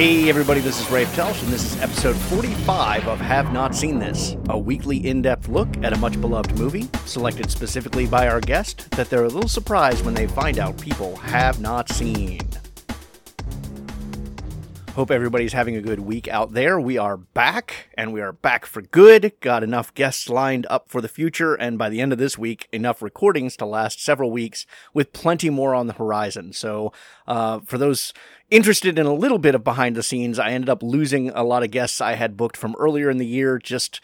[0.00, 3.98] Hey, everybody, this is Rafe Telsch, and this is episode 45 of Have Not Seen
[3.98, 8.40] This, a weekly in depth look at a much beloved movie, selected specifically by our
[8.40, 12.40] guest, that they're a little surprised when they find out people have not seen.
[14.94, 16.80] Hope everybody's having a good week out there.
[16.80, 19.32] We are back, and we are back for good.
[19.40, 22.68] Got enough guests lined up for the future, and by the end of this week,
[22.72, 26.52] enough recordings to last several weeks, with plenty more on the horizon.
[26.52, 26.92] So,
[27.28, 28.12] uh, for those
[28.50, 31.62] interested in a little bit of behind the scenes, I ended up losing a lot
[31.62, 34.00] of guests I had booked from earlier in the year just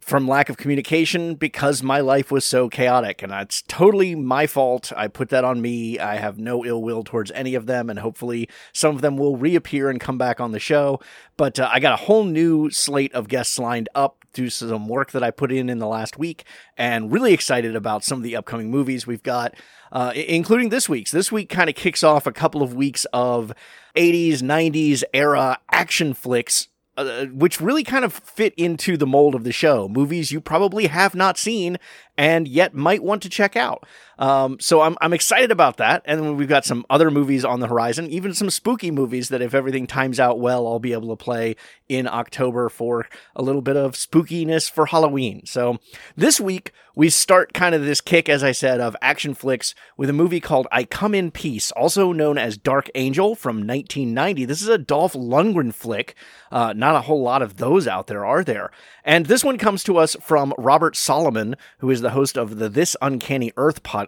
[0.00, 4.92] from lack of communication because my life was so chaotic and it's totally my fault.
[4.96, 5.98] I put that on me.
[5.98, 9.36] I have no ill will towards any of them and hopefully some of them will
[9.36, 11.00] reappear and come back on the show.
[11.36, 15.12] But uh, I got a whole new slate of guests lined up through some work
[15.12, 16.44] that I put in in the last week
[16.76, 19.54] and really excited about some of the upcoming movies we've got,
[19.92, 21.10] uh, including this week's.
[21.10, 23.52] This week kind of kicks off a couple of weeks of
[23.96, 29.44] 80s, 90s era action flicks uh, which really kind of fit into the mold of
[29.44, 29.88] the show.
[29.88, 31.78] Movies you probably have not seen
[32.16, 33.86] and yet might want to check out.
[34.18, 36.02] Um, so I'm, I'm excited about that.
[36.04, 39.54] And we've got some other movies on the horizon, even some spooky movies that if
[39.54, 41.56] everything times out well, I'll be able to play
[41.88, 45.46] in October for a little bit of spookiness for Halloween.
[45.46, 45.78] So
[46.16, 50.10] this week we start kind of this kick, as I said, of action flicks with
[50.10, 54.44] a movie called I Come in Peace, also known as Dark Angel from 1990.
[54.44, 56.16] This is a Dolph Lundgren flick.
[56.50, 58.72] Uh, not a whole lot of those out there, are there?
[59.04, 62.68] And this one comes to us from Robert Solomon, who is the host of the
[62.68, 64.07] This Uncanny Earth podcast.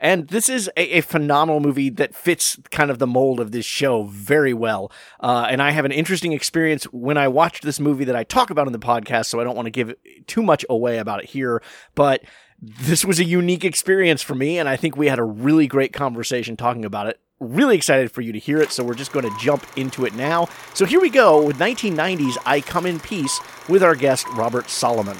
[0.00, 3.66] And this is a, a phenomenal movie that fits kind of the mold of this
[3.66, 4.90] show very well.
[5.20, 8.50] Uh, and I have an interesting experience when I watched this movie that I talk
[8.50, 9.94] about in the podcast, so I don't want to give
[10.26, 11.62] too much away about it here.
[11.94, 12.22] But
[12.60, 15.92] this was a unique experience for me, and I think we had a really great
[15.92, 19.30] conversation talking about it really excited for you to hear it, so we're just going
[19.30, 20.48] to jump into it now.
[20.74, 25.18] So here we go with 1990s I Come in Peace with our guest, Robert Solomon.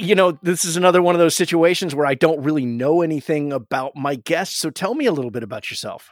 [0.00, 3.52] You know, this is another one of those situations where I don't really know anything
[3.52, 6.08] about my guests, so tell me a little bit about yourself.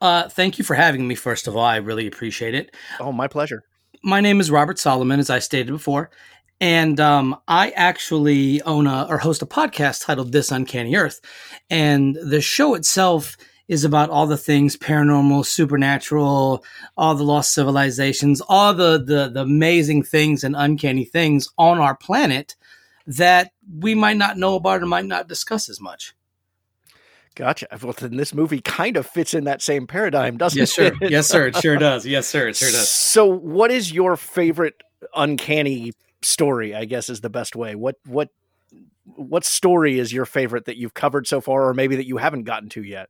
[0.00, 1.62] Uh, thank you for having me, first of all.
[1.62, 2.74] I really appreciate it.
[3.00, 3.64] Oh, my pleasure.
[4.02, 6.10] My name is Robert Solomon, as I stated before,
[6.58, 11.20] and um, I actually own a, or host a podcast titled This Uncanny Earth.
[11.68, 13.36] And the show itself
[13.68, 16.64] is about all the things paranormal, supernatural,
[16.96, 21.94] all the lost civilizations, all the, the, the amazing things and uncanny things on our
[21.94, 22.56] planet
[23.06, 26.14] that we might not know about or might not discuss as much.
[27.34, 27.66] Gotcha.
[27.82, 30.92] Well, then this movie kind of fits in that same paradigm, doesn't yes, it?
[30.94, 31.08] Sir.
[31.08, 31.46] yes, sir.
[31.46, 32.04] It sure does.
[32.04, 32.48] Yes, sir.
[32.48, 32.90] It sure does.
[32.90, 34.82] So, what is your favorite
[35.14, 35.92] uncanny
[36.24, 38.28] story i guess is the best way what what
[39.04, 42.44] what story is your favorite that you've covered so far or maybe that you haven't
[42.44, 43.08] gotten to yet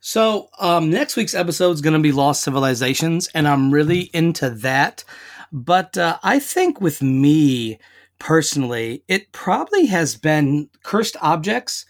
[0.00, 4.50] so um, next week's episode is going to be lost civilizations and i'm really into
[4.50, 5.04] that
[5.52, 7.78] but uh, i think with me
[8.18, 11.84] personally it probably has been cursed objects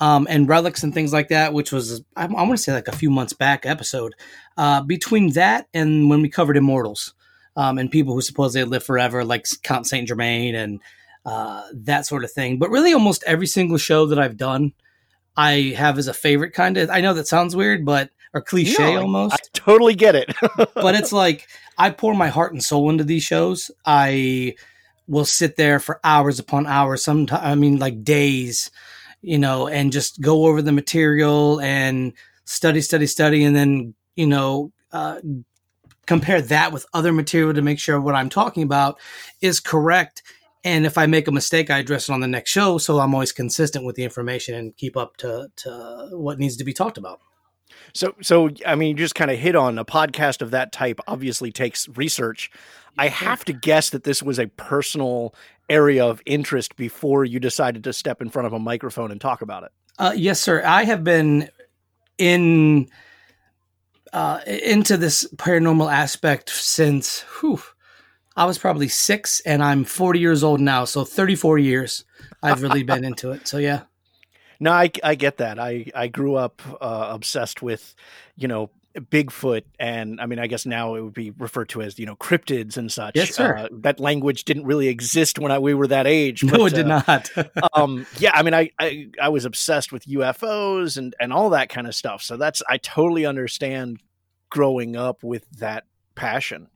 [0.00, 2.88] um, and relics and things like that, which was I, I want to say like
[2.88, 4.14] a few months back episode.
[4.56, 7.14] Uh, between that and when we covered Immortals,
[7.56, 10.80] um, and people who supposedly live forever, like Count Saint Germain and
[11.26, 12.58] uh, that sort of thing.
[12.58, 14.72] But really, almost every single show that I've done,
[15.36, 16.52] I have as a favorite.
[16.52, 19.34] Kind of, I know that sounds weird, but or cliche no, almost.
[19.34, 20.32] I totally get it.
[20.74, 23.72] but it's like I pour my heart and soul into these shows.
[23.84, 24.54] I
[25.08, 27.02] will sit there for hours upon hours.
[27.02, 28.70] Sometimes, I mean, like days,
[29.22, 32.12] you know, and just go over the material and
[32.44, 35.20] study, study, study, and then you know, uh,
[36.06, 38.98] compare that with other material to make sure what I'm talking about
[39.40, 40.24] is correct.
[40.64, 42.78] And if I make a mistake, I address it on the next show.
[42.78, 46.64] So I'm always consistent with the information and keep up to, to what needs to
[46.64, 47.20] be talked about.
[47.94, 50.98] So, so I mean, you just kind of hit on a podcast of that type.
[51.06, 52.50] Obviously, takes research.
[52.96, 55.34] I have to guess that this was a personal
[55.68, 59.42] area of interest before you decided to step in front of a microphone and talk
[59.42, 59.72] about it.
[59.98, 60.62] Uh, yes, sir.
[60.64, 61.50] I have been
[62.16, 62.88] in
[64.12, 67.60] uh, into this paranormal aspect since whew,
[68.36, 70.84] I was probably six, and I'm 40 years old now.
[70.84, 72.04] So 34 years
[72.42, 73.48] I've really been into it.
[73.48, 73.82] So yeah.
[74.60, 75.60] No, I, I get that.
[75.60, 77.94] I, I grew up uh, obsessed with,
[78.34, 78.70] you know,
[79.00, 82.16] Bigfoot, and I mean, I guess now it would be referred to as you know
[82.16, 83.16] cryptids and such.
[83.16, 83.56] Yes, sir.
[83.56, 86.42] Uh, that language didn't really exist when I, we were that age.
[86.42, 87.30] But, no, it did uh, not.
[87.74, 91.68] um, yeah, I mean, I, I I was obsessed with UFOs and and all that
[91.68, 92.22] kind of stuff.
[92.22, 94.00] So that's I totally understand
[94.50, 95.84] growing up with that
[96.14, 96.68] passion.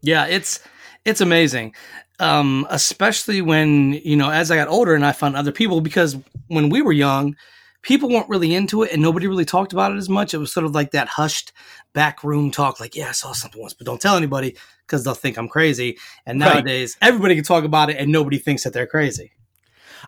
[0.00, 0.60] Yeah, it's
[1.04, 1.74] it's amazing.
[2.20, 6.16] Um, especially when, you know, as I got older and I found other people because
[6.46, 7.36] when we were young,
[7.82, 10.32] people weren't really into it and nobody really talked about it as much.
[10.32, 11.52] It was sort of like that hushed
[11.92, 14.56] backroom talk, like, yeah, I saw something once, but don't tell anybody
[14.86, 15.98] because they'll think I'm crazy.
[16.24, 16.54] And Right.
[16.54, 19.32] nowadays, everybody can talk about it and nobody thinks that they're crazy.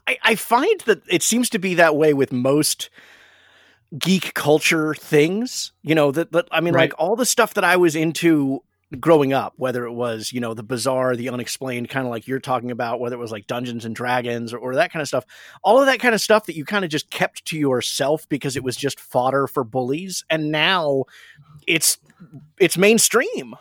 [0.07, 2.91] I, I find that it seems to be that way with most
[3.99, 5.73] geek culture things.
[5.83, 6.91] You know, that, that I mean, Right.
[6.91, 8.63] like all the stuff that I was into
[9.01, 12.41] growing up, whether it was, you know, the bizarre, the unexplained, kind of like you're
[12.41, 15.25] talking about, whether it was like Dungeons and Dragons or, or that kind of stuff,
[15.63, 18.57] all of that kind of stuff that you kind of just kept to yourself because
[18.57, 20.25] it was just fodder for bullies.
[20.31, 21.05] And now
[21.67, 21.99] it's
[22.59, 23.55] it's mainstream.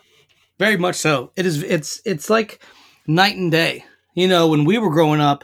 [0.60, 1.32] Very much so.
[1.36, 1.64] It is.
[1.64, 2.64] It's it's like
[3.08, 3.86] night and day.
[4.14, 5.44] You know, when we were growing up,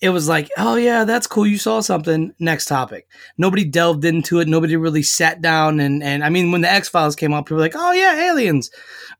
[0.00, 1.46] it was like, oh yeah, that's cool.
[1.46, 2.32] You saw something.
[2.38, 3.08] Next topic.
[3.38, 4.48] Nobody delved into it.
[4.48, 7.56] Nobody really sat down and and I mean, when the X Files came out, people
[7.56, 8.70] were like, oh yeah, aliens.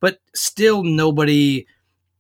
[0.00, 1.66] But still, nobody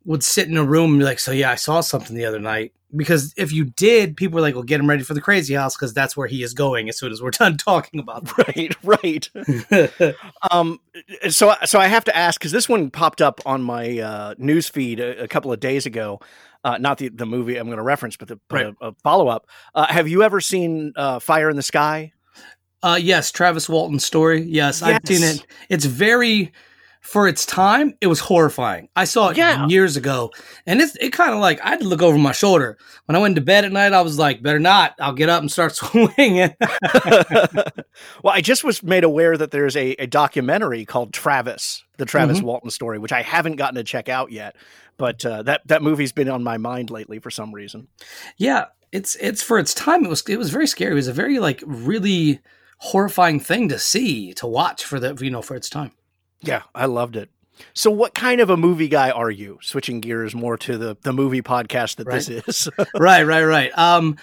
[0.04, 2.38] would sit in a room and be like, so yeah, I saw something the other
[2.40, 2.72] night.
[2.96, 5.76] Because if you did, people were like, well, get him ready for the crazy house
[5.76, 9.30] because that's where he is going as soon as we're done talking about Right, right.
[10.50, 10.80] Um,
[11.28, 14.68] so so I have to ask because this one popped up on my uh, news
[14.68, 16.20] feed a, a couple of days ago.
[16.64, 18.74] Uh, not the the movie I'm going to reference, but the Right.
[18.80, 19.48] a, follow up.
[19.74, 22.12] Uh, have you ever seen uh, Fire in the Sky?
[22.82, 24.42] Uh, yes, Travis Walton's story.
[24.42, 25.46] Yes, I've seen it.
[25.68, 26.52] It's very,
[27.06, 28.88] for its time, it was horrifying.
[28.96, 29.66] I saw it Yeah.
[29.68, 30.32] years ago,
[30.66, 32.76] and it's it kind of like I had to look over my shoulder
[33.06, 33.92] when I went to bed at night.
[33.92, 34.94] I was like, better not.
[35.00, 36.54] I'll get up and start swinging.
[38.22, 42.42] well, I just was made aware that there's a, a documentary called Travis, the Travis
[42.42, 44.56] Walton story, which I haven't gotten to check out yet.
[44.96, 47.88] But uh, that that movie's been on my mind lately for some reason.
[48.38, 50.04] yeah, it's it's for its time.
[50.04, 50.92] It was it was very scary.
[50.92, 52.40] It was a very like really
[52.78, 55.92] horrifying thing to see to watch for the you know for its time.
[56.46, 57.30] Yeah, I loved it.
[57.74, 59.58] So, what kind of a movie guy are you?
[59.62, 62.68] Switching gears more to the the movie podcast that this is.
[62.94, 63.76] right, right, right.
[63.76, 64.16] Um,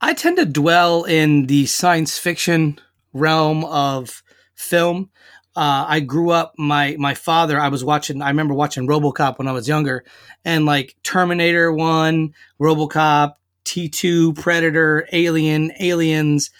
[0.00, 2.78] I tend to dwell in the science fiction
[3.12, 4.22] realm of
[4.54, 5.10] film.
[5.56, 6.54] Uh, I grew up.
[6.58, 7.60] My my father.
[7.60, 8.22] I was watching.
[8.22, 10.04] I remember watching RoboCop when I was younger,
[10.44, 13.34] and like Terminator One, RoboCop,
[13.64, 16.50] T two, Predator, Alien, Aliens.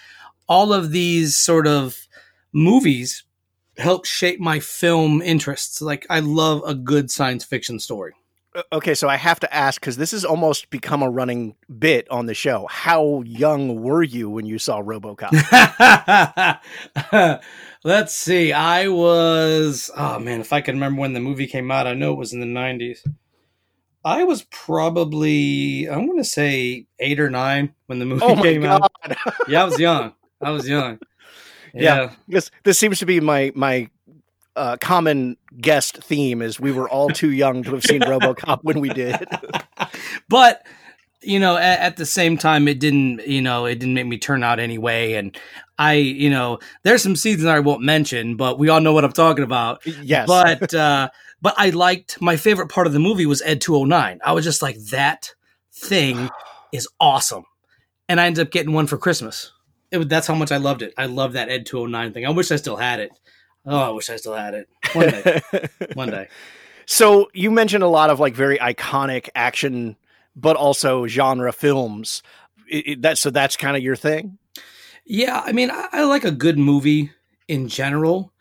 [0.47, 2.07] All of these sort of
[2.53, 3.25] movies
[3.77, 5.81] helped shape my film interests.
[5.83, 8.15] Like I love a good science fiction story.
[8.55, 12.09] Uh, okay, so I have to ask because this has almost become a running bit
[12.11, 12.67] on the show.
[12.71, 15.33] How young were you when you saw RoboCop?
[17.85, 18.53] Let's see.
[18.53, 22.13] I was oh man, if I can remember when the movie came out, I know
[22.13, 23.05] it was in the nineties.
[24.05, 28.63] I was probably I want to say eight or nine when the movie oh came
[28.63, 28.83] god!
[28.83, 29.17] out.
[29.49, 30.15] Yeah, I was young.
[30.41, 30.99] I was young.
[31.75, 32.13] Yeah.
[32.29, 33.89] This this seems to be my my
[34.57, 38.81] uh, common guest theme is we were all too young to have seen RoboCop when
[38.81, 39.27] we did.
[40.29, 40.65] but
[41.23, 44.19] you know at, at the same time it didn't you know it didn't make me
[44.19, 45.15] turn out anyway.
[45.15, 45.37] And
[45.79, 49.13] i you know there's some seasons i won't mention but we all know what i'm
[49.13, 49.85] talking about.
[49.87, 51.09] Yes, but uh
[51.43, 54.63] but i liked my favorite part of the movie was ed 209 i was just
[54.63, 55.35] like that
[55.73, 56.31] thing
[56.73, 57.45] is awesome.
[58.09, 59.51] And i ended up getting one for christmas
[59.91, 62.51] it that's how much i loved it i love that ed 209 thing i wish
[62.51, 63.11] i still had it
[63.67, 65.41] oh i wish i still had it one day
[65.95, 66.29] one day
[66.87, 69.97] So you mentioned a lot of like very iconic action,
[70.37, 72.23] but also genre films.
[72.69, 74.37] It, it- that so that's kind of your thing.
[75.07, 77.11] Yeah, I mean, I, I like a good movie
[77.49, 78.33] in general,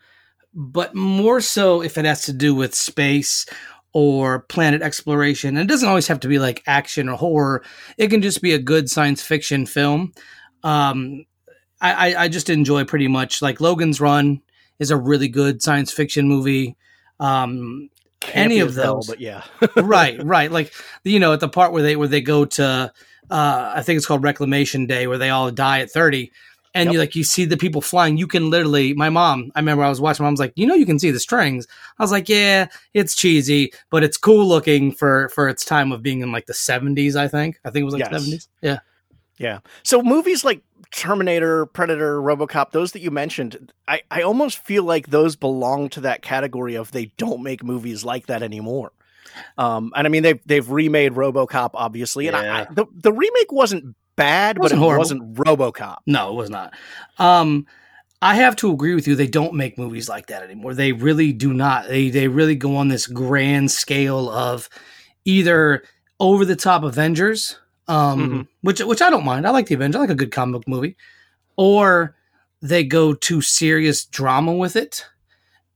[0.52, 3.46] but more so if it has to do with space
[3.94, 5.56] or planet exploration.
[5.56, 7.62] And it doesn't always have to be like action or horror.
[7.96, 10.12] It can just be a good science fiction film.
[10.62, 11.24] Um,
[11.92, 14.40] I, I, I just enjoy pretty much like Logan's Run
[14.78, 16.76] is a really good science fiction movie.
[17.20, 17.90] Um,
[18.32, 19.06] Any of as hell, those.
[19.06, 19.42] but yeah.
[19.76, 20.50] right, right.
[20.50, 20.72] Like
[21.04, 22.92] you know, at the part where they where they go to,
[23.30, 26.32] uh, I think it's called Reclamation Day, where they all die at thirty,
[26.74, 26.92] and Yep.
[26.92, 28.16] you like you see the people flying.
[28.16, 28.94] You can literally.
[28.94, 30.24] My mom, I remember I was watching.
[30.24, 31.66] Mom's like, you know, you can see the strings.
[31.98, 36.02] I was like, yeah, it's cheesy, but it's cool looking for for its time of
[36.02, 37.14] being in like the seventies.
[37.16, 37.60] I think.
[37.64, 38.10] I think it was like Yes.
[38.10, 38.48] seventies.
[38.62, 38.78] Yeah.
[39.38, 39.58] Yeah.
[39.82, 40.62] So movies like
[40.96, 46.00] Terminator, Predator, RoboCop, those that you mentioned, I, I almost feel like those belong to
[46.02, 48.92] that category of they don't make movies like that anymore.
[49.58, 53.50] Um, and I mean they've they've remade RoboCop obviously, and I, I, the the remake
[53.50, 55.00] wasn't bad, Wasn't but it horrible.
[55.00, 55.96] wasn't RoboCop.
[56.06, 56.72] No, it was not.
[57.18, 57.66] Um,
[58.22, 59.16] I have to agree with you.
[59.16, 60.74] They don't make movies like that anymore.
[60.74, 61.88] They really do not.
[61.88, 64.68] They they really go on this grand scale of
[65.24, 65.82] either
[66.20, 68.48] over the top Avengers, um, Mhm.
[68.62, 69.46] which which I don't mind.
[69.46, 69.96] I like the Avengers.
[69.96, 70.96] I like a good comic book movie,
[71.56, 72.16] or
[72.62, 75.04] they go too serious drama with it,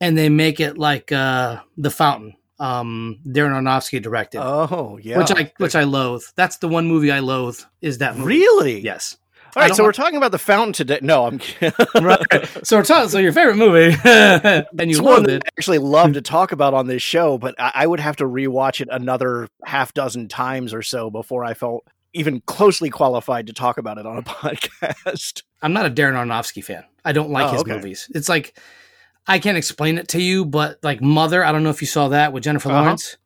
[0.00, 2.34] and they make it like uh, the Fountain.
[2.60, 6.24] Um, Darren Aronofsky directed, Oh yeah, which I which I loathe.
[6.34, 7.60] That's the one movie I loathe.
[7.82, 8.26] Is that movie?
[8.40, 9.16] really Yes.
[9.56, 10.98] All right, so we're talking about the fountain today.
[11.00, 11.72] No, I'm kidding.
[12.04, 12.20] right.
[12.64, 13.08] So we're talking.
[13.08, 15.42] So your favorite movie, and you it's loved one it.
[15.44, 18.24] I actually love to talk about on this show, but I, I would have to
[18.24, 21.84] rewatch it another half dozen times or so before I felt
[22.14, 25.42] even closely qualified to talk about it on a podcast.
[25.62, 26.84] I'm not a Darren Aronofsky fan.
[27.04, 27.72] I don't like Oh, his okay.
[27.74, 28.10] movies.
[28.14, 28.58] It's like
[29.26, 32.08] I can't explain it to you, but like Mother, I don't know if you saw
[32.08, 32.80] that with Jennifer Uh-huh.
[32.80, 33.16] Lawrence.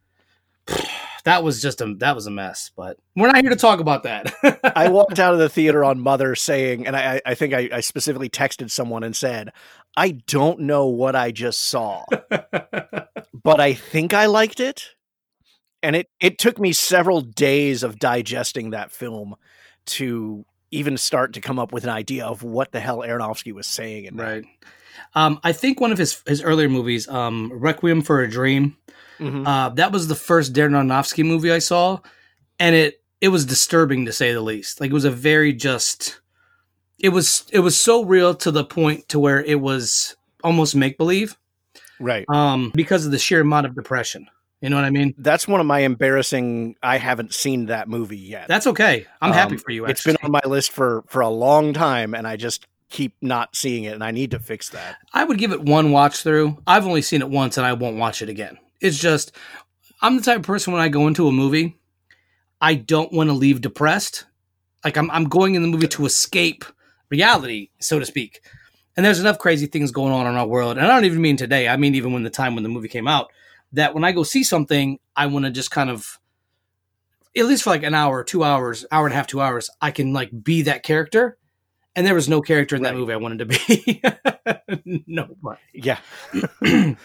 [1.24, 2.72] That was just a that was a mess.
[2.76, 4.34] But we're not here to talk about that.
[4.76, 7.80] I walked out of the theater on Mother saying, and I, I think I, I
[7.80, 9.52] specifically texted someone and said,
[9.96, 14.90] I don't know what I just saw, but I think I liked it.
[15.82, 19.34] And it, it took me several days of digesting that film
[19.86, 23.66] to even start to come up with an idea of what the hell Aronofsky was
[23.66, 24.04] saying.
[24.06, 24.44] In right.
[25.14, 28.76] Um, I think one of his his earlier movies, um, Requiem for a Dream,
[29.18, 29.46] Mhm.
[29.46, 31.98] uh, that was the first Darren Aronofsky movie I saw,
[32.58, 34.80] and it it was disturbing to say the least.
[34.80, 36.20] Like it was a very just,
[36.98, 40.96] it was it was so real to the point to where it was almost make
[40.98, 41.36] believe,
[42.00, 42.24] Right.
[42.28, 44.26] um, because of the sheer amount of depression.
[44.62, 45.12] You know what I mean?
[45.18, 46.76] That's one of my embarrassing.
[46.82, 48.46] I haven't seen that movie yet.
[48.46, 49.06] That's okay.
[49.20, 49.86] I'm happy Um, for you.
[49.86, 53.56] It's been on my list for for a long time, and I just keep not
[53.56, 54.98] seeing it, and I need to fix that.
[55.12, 56.58] I would give it one watch through.
[56.66, 58.56] I've only seen it once, and I won't watch it again.
[58.80, 59.32] It's just
[60.00, 61.76] I'm the type of person when I go into a movie,
[62.60, 64.26] I don't want to leave depressed.
[64.84, 66.64] Like I'm I'm going in the movie to escape
[67.10, 68.42] reality, so to speak.
[68.96, 71.36] And there's enough crazy things going on in our world, and I don't even mean
[71.36, 71.66] today.
[71.66, 73.32] I mean even when the time when the movie came out,
[73.72, 76.18] that when I go see something, I want to just kind of
[77.36, 79.90] at least for like an hour, two hours, hour and a half, two hours, I
[79.90, 81.38] can like be that character.
[81.94, 82.98] And there was no character in that Right.
[82.98, 85.02] movie I wanted to be.
[85.06, 85.34] no.
[85.72, 85.98] Yeah.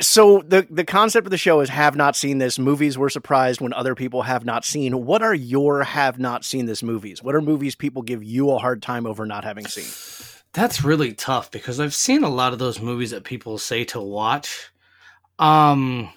[0.00, 3.60] So the the concept of the show is have not seen this movies were surprised
[3.60, 7.34] when other people have not seen what are your have not seen this movies what
[7.34, 9.84] are movies people give you a hard time over not having seen
[10.52, 14.00] That's really tough because I've seen a lot of those movies that people say to
[14.00, 14.70] watch.
[15.38, 16.10] Um,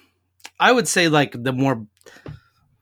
[0.58, 1.86] I would say like the more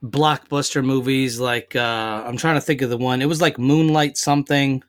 [0.02, 3.22] blockbuster movies, like uh, I'm trying to think of the one.
[3.22, 4.82] It was like Moonlight something.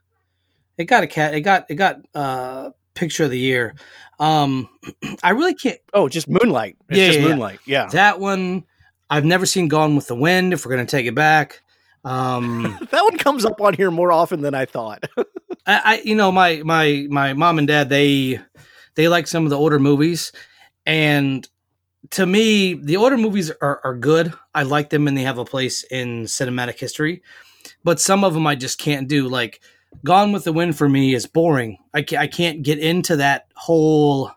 [0.78, 1.34] It got a cat.
[1.34, 3.76] It got it got uh, picture of the year.
[4.20, 4.70] Um,
[5.24, 5.80] I really can't.
[5.94, 7.30] oh just moonlight it's Yeah, just yeah, yeah.
[7.32, 8.66] moonlight yeah That one
[9.10, 10.54] I've never seen Gone with the Wind.
[10.54, 11.62] If we're gonna take it back,
[12.04, 15.04] um, that one comes up on here more often than i thought
[15.66, 18.40] I, I you know my my my mom and dad they
[18.96, 20.32] they like some of the older movies
[20.86, 21.48] and
[22.12, 25.46] to me the older movies are, are good i like them and they have a
[25.46, 27.22] place in cinematic history
[27.84, 29.62] but some of them i just can't do like
[30.04, 33.48] gone with the wind for me is boring i can't, I can't get into that
[33.56, 34.32] whole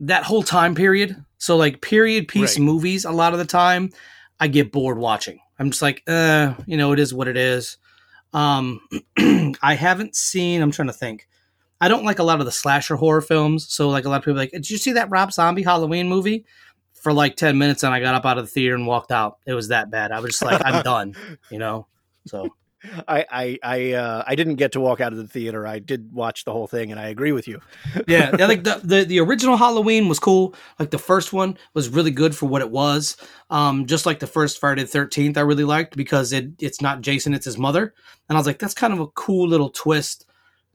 [0.00, 2.64] that whole time period so like period piece Right.
[2.64, 3.90] movies a lot of the time
[4.40, 7.78] i get bored watching i'm just like uh you know it is what it is
[8.32, 8.80] um,
[9.62, 10.60] I haven't seen.
[10.60, 11.26] I'm trying to think.
[11.80, 13.70] I don't like a lot of the slasher horror films.
[13.72, 16.08] So like a lot of people are like, did you see that Rob Zombie Halloween
[16.08, 16.44] movie?
[16.94, 19.38] For like ten minutes, and I got up out of the theater and walked out.
[19.46, 20.10] It was that bad.
[20.10, 21.14] I was just like, I'm done.
[21.50, 21.86] You know.
[22.26, 22.48] So
[23.08, 26.12] i i i uh i didn't get to walk out of the theater i did
[26.12, 27.60] watch the whole thing and i agree with you
[28.06, 30.54] yeah, yeah, like the, the the original Halloween was cool.
[30.78, 33.16] Like the first one was really good for what it was.
[33.50, 37.00] Um, just like the first Friday the Thirteenth, I really liked because it it's not
[37.00, 37.94] Jason, it's his mother,
[38.28, 40.26] and I was like, that's kind of a cool little twist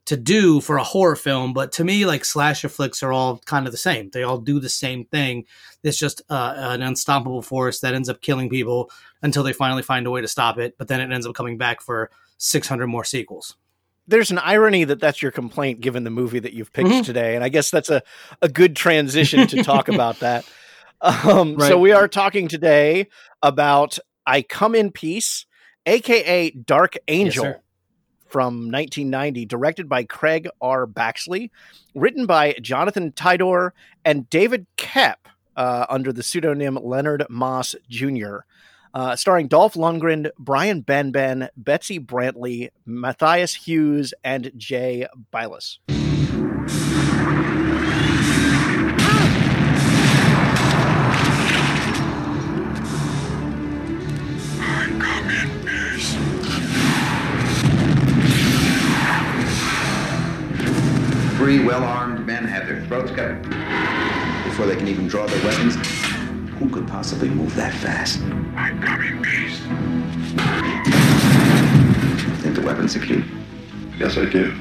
[0.05, 1.53] to do for a horror film.
[1.53, 4.10] But to me, like slasher flicks are all kind of the same.
[4.12, 5.46] They all do the same thing.
[5.84, 8.89] It's just uh, an unstoppable force that ends up killing people
[9.22, 10.75] until they finally find a way to stop it.
[10.77, 13.55] But then it ends up coming back for six hundred more sequels.
[14.08, 17.05] there's an irony that that's your complaint given the movie that you've picked Mhm.
[17.05, 18.01] today and i guess that's a,
[18.41, 20.43] a good transition to talk about that
[21.01, 23.08] um, so we are talking today
[23.43, 25.46] about i come in peace
[25.86, 27.61] aka dark angel sir.
[28.32, 31.50] From 1990 directed by craig r baxley
[31.94, 33.72] written by jonathan tydor
[34.06, 35.18] and david Koepp
[35.58, 38.38] uh, under the pseudonym leonard maas jr
[38.94, 45.78] uh, starring Dolph Lundgren, Brian Benben, Betsy Brantley, Matthias Hues, and Jay Bilas.
[61.51, 63.41] Three well-armed men have their throats cut.
[64.46, 65.75] Before they can even draw their weapons,
[66.58, 68.22] who could possibly move that fast?
[68.55, 69.60] I come in peace.
[72.41, 73.22] Think the weapon's secure?
[74.00, 74.55] Yes, I do.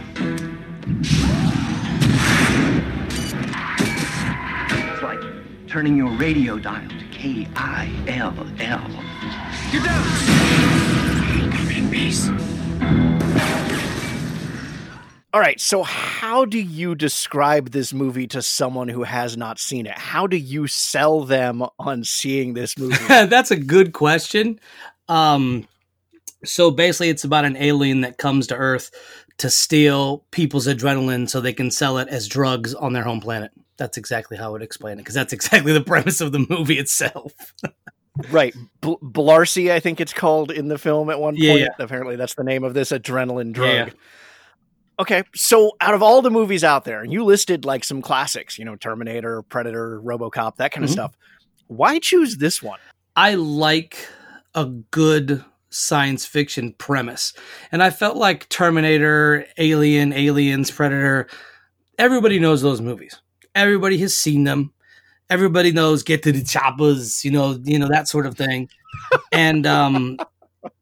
[4.92, 5.20] It's like
[5.68, 8.90] turning your radio dial to K-I-L-L.
[11.38, 12.30] I come in peace.
[15.32, 19.86] All right, so how do you describe this movie to someone who has not seen
[19.86, 19.96] it?
[19.96, 22.96] How do you sell them on seeing this movie?
[23.06, 24.58] That's a good question.
[25.08, 25.68] Um,
[26.44, 28.90] so basically, it's about an alien that comes to Earth
[29.38, 33.52] to steal people's adrenaline so they can sell it as drugs on their home planet.
[33.76, 36.78] That's exactly how I would explain it because that's exactly the premise of the movie
[36.78, 37.32] itself.
[38.30, 41.42] right, B- Blarcy, I think it's called in the film at one point.
[41.42, 41.68] Yeah, yeah.
[41.78, 43.74] Apparently, that's the name of this adrenaline drug.
[43.74, 43.90] Yeah.
[45.00, 48.58] Okay, so out of all the movies out there, and you listed like some classics,
[48.58, 50.92] you know, Terminator, Predator, RoboCop, that kind of Mhm.
[50.92, 51.16] stuff.
[51.68, 52.78] Why choose this one?
[53.16, 54.06] I like
[54.54, 57.32] a good science fiction premise.
[57.72, 61.28] And I felt like Terminator, Alien, Aliens, Predator,
[61.98, 63.18] everybody knows those movies.
[63.54, 64.70] Everybody has seen them.
[65.30, 68.68] Everybody knows get to the choppers, you know, you know that sort of thing.
[69.32, 70.18] and um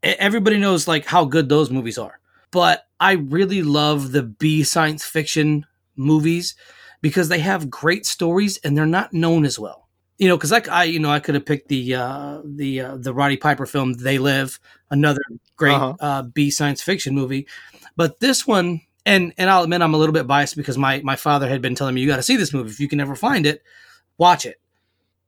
[0.02, 2.18] everybody knows like how good those movies are.
[2.50, 6.54] But I really love the B science fiction movies
[7.00, 9.84] because they have great stories and they're not known as well
[10.20, 12.96] you know, because I, I, you know, I could have picked the uh, the uh,
[12.96, 14.58] the Roddy Piper film "They Live,"
[14.90, 15.20] another
[15.56, 15.94] great Uh-huh.
[16.00, 17.46] uh B science fiction movie,
[17.94, 21.14] but this one, and and I'll admit I'm a little bit biased because my my
[21.14, 23.14] father had been telling me you got to see this movie if you can ever
[23.14, 23.62] find it,
[24.18, 24.60] watch it.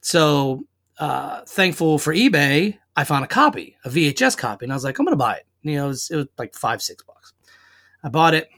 [0.00, 0.64] So
[0.98, 4.98] uh, thankful for eBay, I found a copy, a VHS copy, and I was like,
[4.98, 5.46] I'm gonna buy it.
[5.62, 7.32] You know, it was, it was like five six bucks.
[8.02, 8.48] I bought it,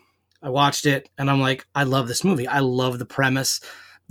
[0.42, 2.46] I watched it, and I'm like, I love this movie.
[2.46, 3.60] I love the premise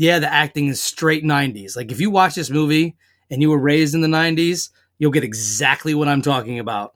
[0.01, 1.75] yeah, the acting is straight 90s.
[1.75, 2.95] Like if you watch this movie
[3.29, 6.95] and you were raised in the 90s, you'll get exactly what I'm talking about.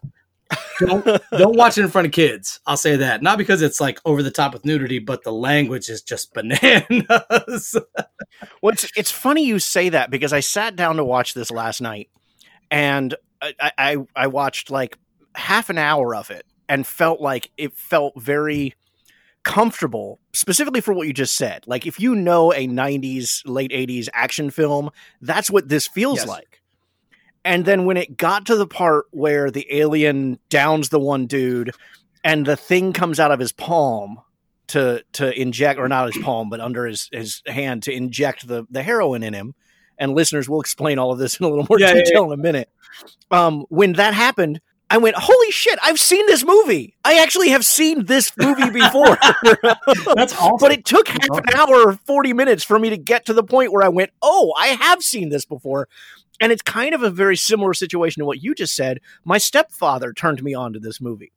[0.80, 2.60] Don't don't watch it in front of kids.
[2.66, 3.22] I'll say that.
[3.22, 7.76] Not because it's like over the top with nudity, but the language is just bananas.
[8.64, 11.82] Well, it's, it's funny you say that because I sat down to watch this last
[11.82, 12.10] night,
[12.72, 14.98] and I, I I watched like
[15.36, 18.74] half an hour of it and felt like it felt very
[19.44, 21.64] comfortable, specifically for what you just said.
[21.68, 24.90] Like if you know a '90s, late '80s action film,
[25.22, 26.28] that's what this feels Yes.
[26.28, 26.62] like.
[27.44, 31.72] And then when it got to the part where the alien downs the one dude,
[32.24, 34.20] and the thing comes out of his palm
[34.68, 38.66] to to inject or not his palm but under his his hand to inject the
[38.72, 39.54] the heroin in him
[40.00, 42.40] and listeners will explain all of this in a little more Yeah, yeah, detail in
[42.40, 42.68] a minute
[43.30, 46.96] um when that happened i went holy shit i've seen this movie.
[47.04, 49.18] I actually have seen this movie before.
[50.16, 50.58] That's awesome.
[50.60, 53.72] but it took half an hour 40 minutes for me to get to the point
[53.72, 55.88] where i went oh i have seen this before.
[56.42, 59.00] And it's kind of a very similar situation to what you just said.
[59.24, 61.32] My stepfather turned me on to this movie.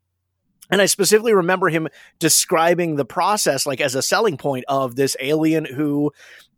[0.70, 5.16] And I specifically remember him describing the process like as a selling point of this
[5.20, 6.12] alien who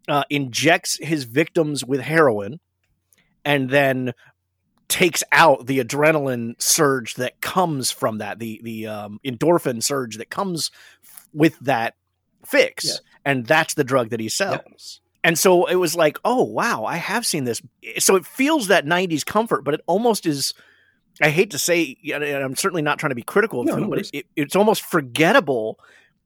[0.08, 2.58] uh, injects his victims with heroin
[3.44, 4.12] and then
[4.90, 10.28] takes out the adrenaline surge that comes from that, the the um, endorphin surge that
[10.28, 10.70] comes
[11.32, 11.94] with that
[12.44, 13.00] fix, Yes.
[13.24, 15.00] and that's the drug that he sells.
[15.24, 17.62] And so it was like, oh wow, I have seen this.
[17.98, 20.52] So it feels that '90s comfort, but it almost is.
[21.22, 23.88] I hate to say, and I'm certainly not trying to be critical of No, no
[23.88, 25.78] but it, it, it's almost forgettable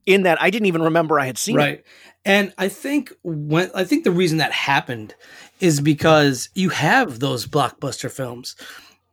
[0.06, 1.58] in that I didn't even remember I had seen it.
[1.58, 1.84] right
[2.26, 5.14] and i think when i think the reason that happened
[5.60, 8.56] is because you have those blockbuster films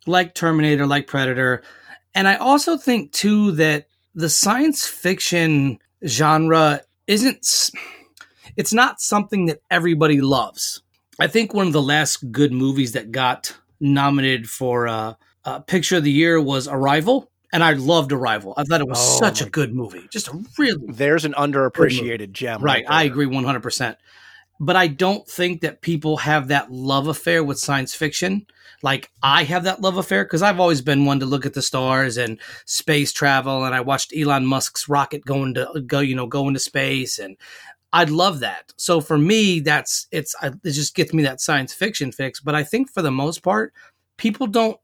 [0.08, 1.62] like terminator like predator
[2.16, 7.72] and i also think too that the science fiction genre isn't,
[8.58, 10.82] it's not something that everybody loves
[11.20, 15.14] i think one of the last good movies that got nominated for uh,
[15.46, 19.00] uh picture of the year was arrival and i loved arrival i thought it was
[19.00, 22.62] Oh such a good movie just a really There's an underappreciated gem.
[22.62, 22.94] Right, there.
[22.94, 23.96] I agree 100%.
[24.64, 28.46] But I don't think that people have that love affair with science fiction.
[28.84, 31.64] Like I have that love affair because I've always been one to look at the
[31.64, 36.28] stars and space travel, and I watched Elon Musk's rocket going to go, you know,
[36.28, 37.38] go into space, and
[37.92, 38.72] I'd love that.
[38.78, 42.40] So for me, that's it's it just gets me that science fiction fix.
[42.40, 43.74] But I think for the most part,
[44.18, 44.80] people don't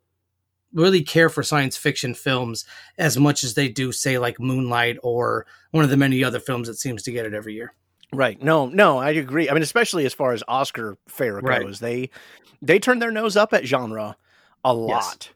[0.74, 2.66] really care for science fiction films
[2.98, 6.68] as much as they do, say, like Moonlight or one of the many other films
[6.68, 7.74] that seems to get it every year.
[8.14, 8.42] Right.
[8.42, 9.50] No, no, I agree.
[9.50, 11.62] I mean, especially as far as Oscar fare Right.
[11.64, 12.10] goes, they
[12.62, 14.16] they turn their nose up at genre
[14.64, 15.32] a lot.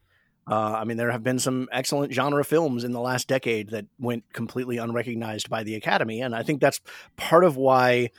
[0.50, 3.86] Uh, I mean, there have been some excellent genre films in the last decade that
[4.00, 6.82] went completely unrecognized by the Academy, and I think that's
[7.16, 8.10] part of why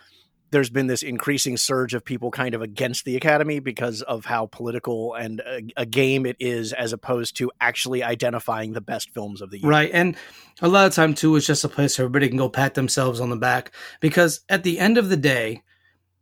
[0.53, 4.47] there's been this increasing surge of people kind of against the Academy because of how
[4.47, 9.41] political and a, a game it is, as opposed to actually identifying the best films
[9.41, 9.69] of the year.
[9.69, 9.91] Right.
[9.93, 10.15] And
[10.61, 13.19] a lot of time too, it's just a place where everybody can go pat themselves
[13.19, 15.63] on the back because at the end of the day,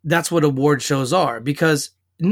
[0.04, 1.40] that's what award shows are.
[1.40, 1.90] Because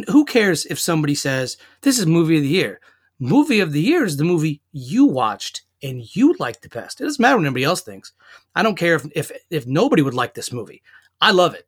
[0.09, 2.81] who cares if somebody says this is movie of the year?
[3.19, 7.01] Movie of the year is the movie you watched and you like the best.
[7.01, 8.13] It doesn't matter what anybody else thinks.
[8.55, 10.83] I don't care if if if nobody would like this movie.
[11.21, 11.67] I love it.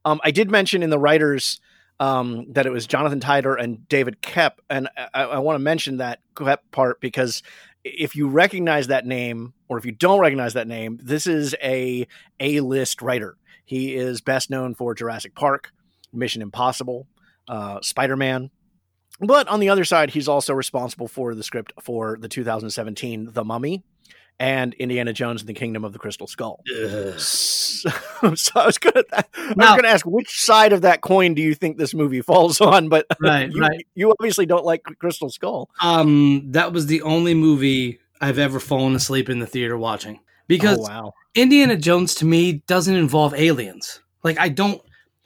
[0.05, 1.59] Um, I did mention in the writers
[1.99, 5.97] um, that it was Jonathan Tydor and David Koepp, and I, I want to mention
[5.97, 7.43] that Koepp part because
[7.83, 12.07] if you recognize that name or if you don't recognize that name, this is a
[12.39, 13.37] A list writer.
[13.65, 15.71] He is best known for Jurassic Park,
[16.11, 17.07] Mission Impossible,
[17.47, 18.49] uh, Spider Man.
[19.19, 23.43] But on the other side, he's also responsible for the script for the 2017 The
[23.43, 23.83] Mummy
[24.39, 26.63] and Indiana Jones and the Kingdom of the Crystal Skull.
[27.17, 27.89] So,
[28.35, 31.53] so I was gonna, I was gonna ask which side of that coin do you
[31.53, 32.89] think this movie falls on?
[32.89, 33.85] But Right, you, right.
[33.95, 35.69] you obviously don't like Crystal Skull.
[35.81, 40.79] Um, that was the only movie I've ever fallen asleep in the theater watching because
[40.79, 44.01] oh wow, Indiana Jones to me doesn't involve aliens.
[44.23, 44.81] Like I don't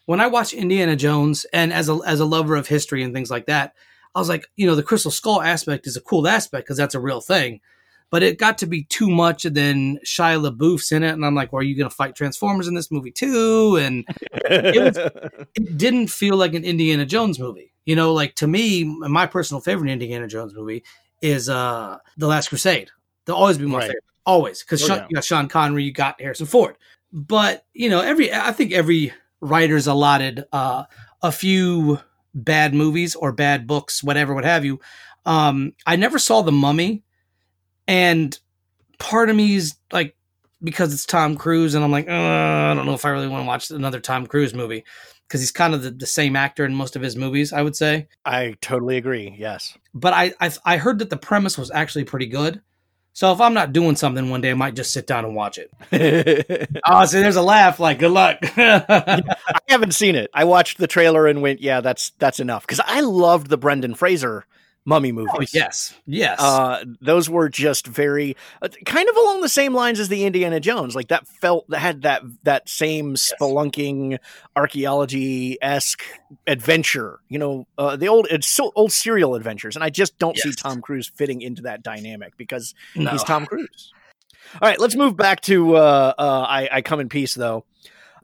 [0.05, 3.29] when I watch Indiana Jones and as a as a lover of history and things
[3.29, 3.73] like that,
[4.15, 6.95] I was like, you know, the crystal skull aspect is a cool aspect because that's
[6.95, 7.61] a real thing.
[8.09, 11.33] But it got to be too much, and then Shia LaBeouf's in it, and I'm
[11.35, 13.77] like, well, are you going to fight Transformers in this movie too?
[13.77, 14.05] And
[14.45, 17.73] it didn't feel like an Indiana Jones movie.
[17.85, 20.83] You know, like to me, my personal favorite Indiana Jones movie
[21.21, 22.91] is uh The Last Crusade.
[23.25, 23.87] They'll always be my Right.
[23.87, 24.03] favorite.
[24.25, 24.61] Always.
[24.63, 25.05] Because Oh, yeah.
[25.09, 26.75] you got Sean Connery, you got Harrison Ford.
[27.11, 30.83] But, you know, every I think every writer's allotted uh
[31.21, 31.99] a few
[32.33, 34.79] bad movies or bad books, whatever, what have you.
[35.25, 37.03] Um, I never saw The Mummy,
[37.87, 38.37] and
[38.99, 40.15] part of me is like
[40.63, 43.43] because it's Tom Cruise, and I'm like, uh, I don't know if I really want
[43.43, 44.83] to watch another Tom Cruise movie
[45.27, 47.75] because he's kind of the, the same actor in most of his movies, I would
[47.75, 48.07] say.
[48.25, 49.35] I totally agree.
[49.37, 52.61] Yes, But I, I I heard that the premise was actually pretty good.
[53.15, 55.59] So if I'm not doing something one day, I might just sit down and watch
[55.59, 55.69] it.
[56.87, 57.79] Oh, see, there's a laugh.
[57.79, 58.37] Like, good luck.
[58.57, 59.21] I
[59.69, 60.29] haven't seen it.
[60.33, 63.95] I watched the trailer and went, "Yeah, that's that's enough." Because I loved the Brendan
[63.95, 64.45] Fraser
[64.85, 65.31] Mummy movies.
[65.33, 66.39] oh, yes, yes.
[66.41, 70.59] Uh, those were just very uh, kind of along the same lines as the Indiana
[70.59, 70.93] Jones.
[70.95, 74.17] Like that felt that had that that same spelunking
[74.55, 76.03] archaeology esque
[76.47, 77.19] adventure.
[77.29, 80.51] You know, uh, the old it's so old serial adventures, and I just don't see
[80.51, 83.11] Tom Cruise fitting into that dynamic because No.
[83.11, 83.93] he's Tom Cruise.
[84.61, 87.65] All right, let's move back to uh, uh, I, I Come in Peace, though.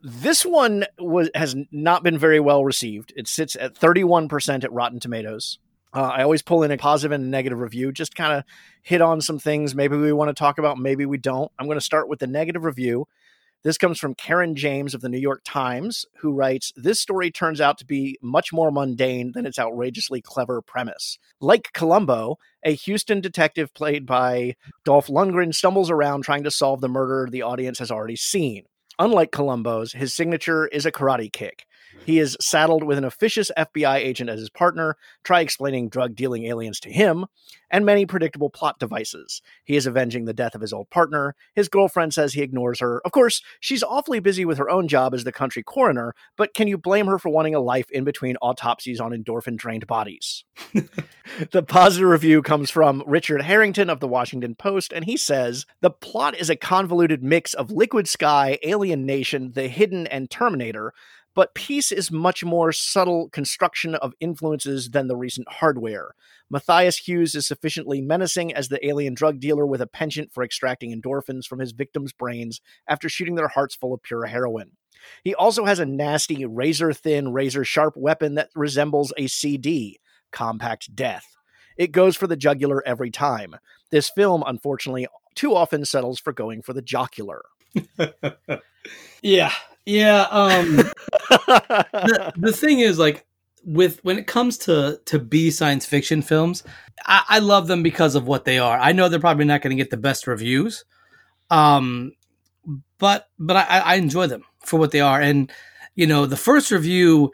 [0.02, 3.12] This one was has not been very well received.
[3.16, 5.58] It sits at 31% at Rotten Tomatoes.
[5.92, 8.44] Uh, I always pull in a positive and a negative review, just kind of
[8.82, 11.50] hit on some things maybe we want to talk about, maybe we don't.
[11.58, 13.06] I'm going to start with the negative review.
[13.62, 17.60] This comes from Caryn James of the New York Times, who writes This story turns
[17.60, 21.18] out to be much more mundane than its outrageously clever premise.
[21.42, 24.54] Like Columbo, a Houston detective played by
[24.86, 28.64] Dolph Lundgren stumbles around trying to solve the murder the audience has already seen.
[28.98, 31.66] Unlike Columbo's, his signature is a karate kick.
[32.04, 34.96] He is saddled with an officious FBI agent as his partner.
[35.22, 37.26] Try explaining drug dealing aliens to him,
[37.70, 39.42] and many predictable plot devices.
[39.64, 41.34] He is avenging the death of his old partner.
[41.54, 43.00] His girlfriend says he ignores her.
[43.04, 46.68] Of course, she's awfully busy with her own job as the country coroner, but can
[46.68, 50.44] you blame her for wanting a life in between autopsies on endorphin drained bodies?
[51.52, 55.90] the positive review comes from Richard Harrington of the Washington Post, and he says the
[55.90, 60.92] plot is a convoluted mix of Liquid Sky, Alien Nation, The Hidden, and Terminator.
[61.40, 66.10] But Peace is much more subtle construction of influences than the recent hardware.
[66.50, 70.92] Matthias Hues is sufficiently menacing as the alien drug dealer with a penchant for extracting
[70.94, 74.72] endorphins from his victims' brains after shooting their hearts full of pure heroin.
[75.24, 79.98] He also has a nasty, razor thin, razor sharp weapon that resembles a CD.
[80.32, 81.38] compact death.
[81.78, 83.56] It goes for the jugular every time.
[83.90, 87.40] This film, unfortunately, too often settles for going for the jocular.
[89.22, 89.52] Yeah,
[89.86, 90.26] yeah.
[90.30, 90.76] Um,
[91.30, 93.26] the, the thing is, like,
[93.64, 96.62] with when it comes to to B science fiction films,
[97.04, 98.78] I, I love them because of what they are.
[98.78, 100.84] I know they're probably not going to get the best reviews,
[101.50, 102.12] um,
[102.98, 105.20] but but I, I enjoy them for what they are.
[105.20, 105.50] And
[105.94, 107.32] you know, the first review,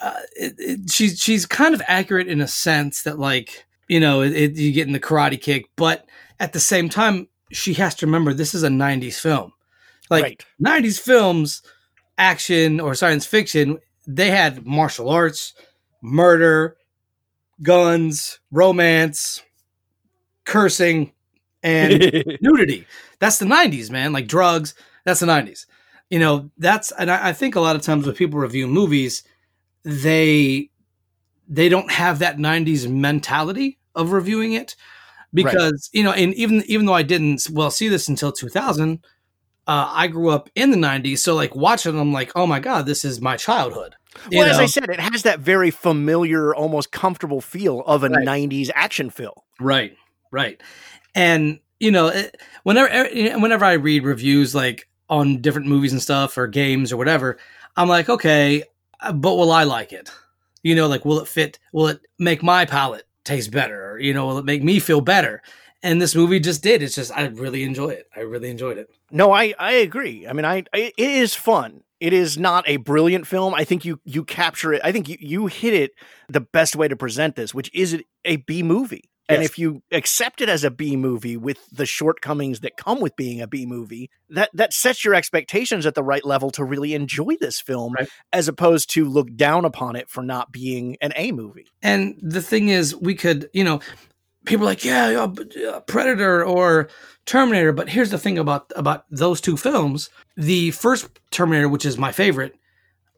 [0.00, 4.22] uh, it, it, she's she's kind of accurate in a sense that like you know
[4.22, 6.06] it, you get in the karate kick, but
[6.40, 9.52] at the same time, she has to remember this is a '90s film.
[10.10, 10.82] Like Right.
[10.82, 11.62] 90s films,
[12.18, 15.54] action or science fiction, they had martial arts,
[16.02, 16.76] murder,
[17.62, 19.42] guns, romance,
[20.44, 21.12] cursing,
[21.62, 22.00] and
[22.40, 22.86] nudity.
[23.20, 24.12] That's the 90s, man.
[24.12, 25.66] Like drugs, that's the 90s.
[26.10, 29.22] You know, that's and I, I think a lot of times when people review movies,
[29.84, 30.70] they
[31.48, 34.76] they don't have that 90s mentality of reviewing it
[35.34, 39.04] because you know and even even though i didn't well see this until 2000
[39.68, 42.86] uh, i grew up in the 90s so like watching them like oh my god
[42.86, 43.94] this is my childhood
[44.30, 44.58] You well, as?
[44.58, 48.24] I said, it has that very familiar, almost comfortable feel of a Right.
[48.24, 49.34] 90s action film.
[49.60, 49.94] Right,
[50.32, 50.60] right.
[51.14, 52.88] And you know, it- whenever
[53.38, 57.38] whenever I read reviews like on different movies and stuff or games or whatever,
[57.76, 58.64] I'm like, okay,
[59.00, 60.10] uh, but will I like it?
[60.64, 61.58] You know, like will it fit?
[61.72, 63.92] Will it make my palate taste better?
[63.92, 65.42] Or, you know, will it make me feel better?
[65.82, 66.82] And this movie just did.
[66.82, 68.06] It's just I really enjoy it.
[68.16, 68.88] I really enjoyed it.
[69.10, 70.26] No, I, I agree.
[70.26, 71.82] I mean, I, I it is fun.
[72.00, 73.54] It is not a brilliant film.
[73.54, 74.80] I think you you capture it.
[74.84, 75.92] I think you, you hit it
[76.28, 79.04] the best way to present this, which is it a B movie.
[79.30, 79.50] And Yes.
[79.50, 83.42] if you accept it as a B movie with the shortcomings that come with being
[83.42, 87.36] a B movie, that that sets your expectations at the right level to really enjoy
[87.38, 88.08] this film, Right.
[88.32, 91.66] as opposed to look down upon it for not being an A movie.
[91.82, 93.80] And the thing is, we could, you know,
[94.44, 95.26] people are like, yeah,
[95.68, 96.88] uh, Predator or
[97.26, 97.72] Terminator.
[97.72, 102.12] But here's the thing about about those two films: the first Terminator, which is my
[102.12, 102.54] favorite,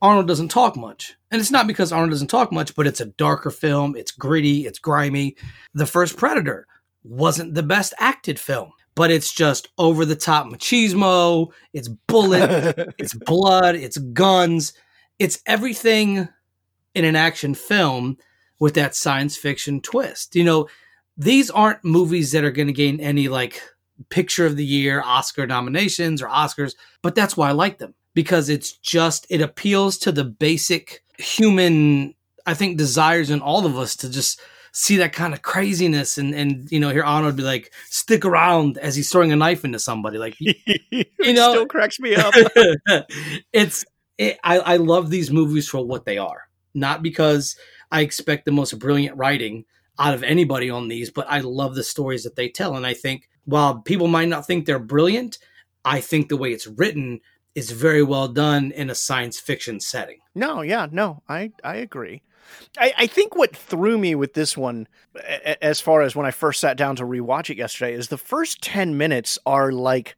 [0.02, 3.06] Arnold doesn't talk much, and it's not because Arnold doesn't talk much, but it's a
[3.06, 3.96] darker film.
[3.96, 4.66] It's gritty.
[4.66, 5.37] It's grimy.
[5.74, 6.66] The first Predator
[7.02, 8.72] wasn't the best acted film.
[8.96, 11.52] But it's just over the top machismo.
[11.72, 14.72] It's bullet it's blood, it's guns,
[15.18, 16.28] it's everything
[16.94, 18.18] in an action film
[18.59, 20.35] with that science fiction twist.
[20.35, 20.68] You know,
[21.20, 23.61] these aren't movies that are going to gain any like
[24.09, 28.48] picture of the year, Oscar nominations or Oscars, but that's why I like them because
[28.48, 32.14] it's just it appeals to the basic human
[32.46, 34.40] I think desires in all of us to just
[34.72, 38.78] see that kind of craziness and and you know hear Arnold be like stick around
[38.78, 42.33] as he's throwing a knife into somebody like you know- still cracks me up.
[43.52, 43.85] it's
[44.16, 47.56] it, I, I love these movies for what they are not because
[47.90, 49.64] i expect the most brilliant writing
[50.00, 52.94] out of anybody on these but i love the stories that they tell and i
[52.94, 55.38] think while people might not think they're brilliant
[55.84, 57.20] i think the way it's written
[57.54, 62.22] is very well done in a science fiction setting No, yeah, no, I I agree.
[62.78, 64.88] I, I think what threw me with this one,
[65.60, 68.62] as far as when I first sat down to rewatch it yesterday, is the first
[68.62, 70.16] ten minutes are like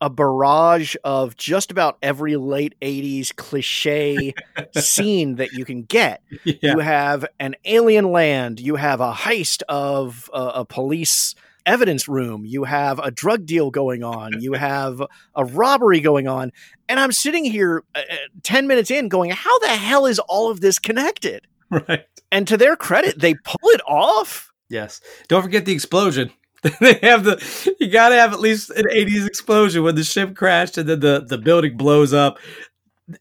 [0.00, 4.34] a barrage of just about every late '80s cliche
[4.76, 6.22] scene that you can get.
[6.44, 8.60] yeah You have an alien land.
[8.60, 11.34] You have a heist of a, a police
[11.66, 12.44] evidence room.
[12.46, 14.40] You have a drug deal going on.
[14.40, 15.02] You have
[15.34, 16.52] a robbery going on.
[16.88, 20.50] And I'm sitting here uh, uh, 10 minutes in going, how the hell is all
[20.50, 21.46] of this connected?
[21.70, 24.50] right And to their credit, they pull it off.
[24.70, 26.30] yes don't forget the explosion
[26.80, 30.76] they have the you gotta have at least an 80s explosion when the ship crashed
[30.78, 32.38] and then the the building blows up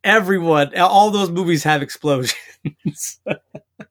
[0.04, 2.34] everyone all those movies have explosions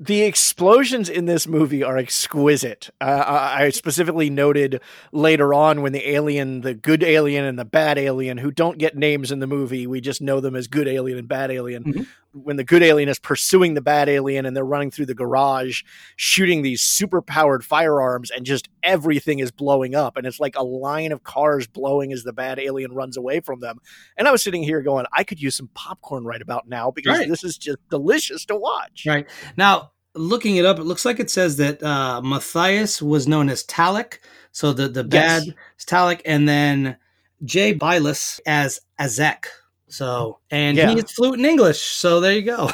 [0.01, 2.91] The explosions in this movie are exquisite.
[3.01, 4.81] Uh, I I specifically noted
[5.13, 8.97] later on when the alien, the good alien and the bad alien, who don't get
[8.97, 11.85] names in the movie, we just know them as good alien and bad alien.
[11.85, 12.07] Mhm.
[12.43, 15.83] When the good alien is pursuing the bad alien and they're running through the garage,
[16.17, 20.17] shooting these super powered firearms, and just everything is blowing up.
[20.17, 23.61] And it's like a line of cars blowing as the bad alien runs away from
[23.61, 23.79] them.
[24.17, 27.19] And I was sitting here going, I could use some popcorn right about now because
[27.19, 27.29] Right.
[27.29, 29.05] this is just delicious to watch.
[29.07, 33.51] right now looking it up it looks like it says that uh matthias was known
[33.51, 34.19] as talik
[34.51, 35.55] so the the bad Yes.
[35.79, 36.97] is Talek, and then
[37.45, 39.45] jay Bilas as azek
[39.89, 40.91] so and Yeah.
[40.91, 42.71] he is fluent in english so there you go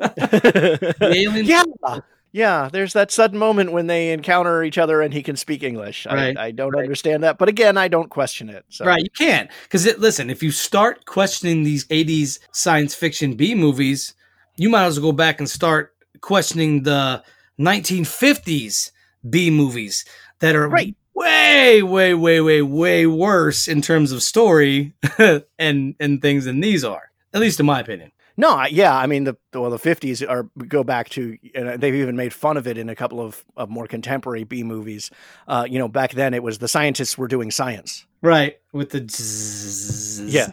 [0.20, 1.62] yeah,
[2.32, 2.68] yeah.
[2.70, 6.04] There's that sudden moment when they encounter each other and he can speak English.
[6.06, 6.82] Right, I, I don't right.
[6.82, 8.64] understand that, but again, I don't question it.
[8.68, 8.84] So.
[8.84, 9.50] Right, you can't.
[9.62, 14.14] Because listen, if you start questioning these 80s science fiction B movies,
[14.56, 17.22] you might as well go back and start questioning the
[17.60, 18.90] 1950s
[19.30, 20.04] B movies
[20.40, 20.96] that are Right.
[21.14, 24.92] Way, way, way, way, way worse in terms of story
[25.58, 27.10] and and things than these are.
[27.32, 28.12] At least in my opinion.
[28.36, 32.16] No, yeah, I mean the well the fifties are go back to and they've even
[32.16, 35.10] made fun of it in a couple of, of more contemporary B movies.
[35.48, 38.06] Uh, you know, back then it was the scientists were doing science.
[38.22, 38.58] Right.
[38.72, 40.32] With the zzz.
[40.34, 40.52] Yeah.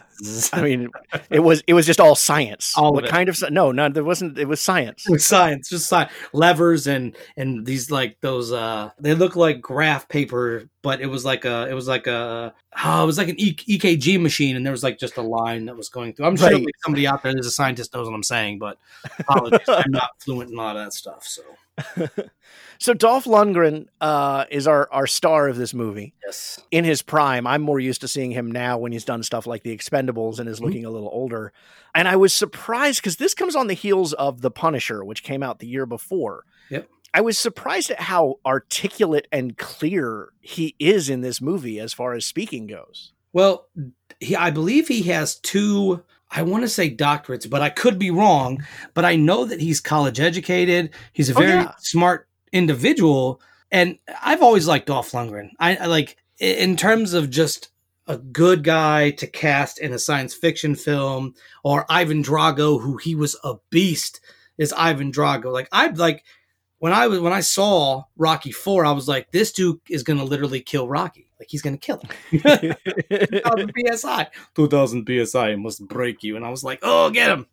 [0.52, 0.90] I mean,
[1.30, 2.74] it was it was just all science.
[2.76, 3.10] All of what it.
[3.10, 4.38] kind of no, no, there wasn't.
[4.38, 5.06] It was science.
[5.08, 6.12] with science, just science.
[6.34, 11.24] levers and and these like those uh they look like graph paper, but it was
[11.24, 12.52] like a it was like a
[12.84, 15.64] oh, it was like an e- EKG machine, and there was like just a line
[15.64, 16.26] that was going through.
[16.26, 16.66] I'm sure Right.
[16.84, 18.78] somebody out there that's a scientist knows what I'm saying, but
[19.18, 21.24] apologies, I'm not fluent in a lot of that stuff.
[21.26, 21.42] So
[22.78, 26.14] So Dolph Lundgren uh, is our our star of this movie.
[26.26, 27.46] yes, in his prime.
[27.46, 30.48] I'm more used to seeing him now when he's done stuff like The Expendables and
[30.48, 30.64] is Mm-hmm.
[30.66, 31.52] looking a little older.
[31.94, 35.42] And I was surprised because this comes on the heels of The Punisher, which came
[35.42, 36.44] out the year before.
[36.70, 36.88] Yep.
[37.14, 42.14] I was surprised at how articulate and clear he is in this movie as far
[42.14, 43.12] as speaking goes.
[43.32, 43.68] well,
[44.20, 46.02] he I believe he has two.
[46.34, 48.64] I want to say doctorates, but I could be wrong.
[48.94, 50.90] But I know that he's college educated.
[51.12, 51.72] He's a Oh, very yeah.
[51.78, 53.40] smart individual,
[53.70, 55.50] and I've always liked Dolph Lundgren.
[55.58, 57.68] I, I like in terms of just
[58.06, 63.14] a good guy to cast in a science fiction film, or Ivan Drago, who he
[63.14, 64.20] was a beast,
[64.58, 65.52] is Ivan Drago.
[65.52, 66.24] Like I like
[66.82, 70.24] when I was when I saw Rocky Four, I was like, this dude is gonna
[70.24, 71.28] literally kill Rocky.
[71.38, 72.10] Like he's gonna kill him.
[73.10, 77.46] 2000 psi 2000 psi must break you and i was like oh get him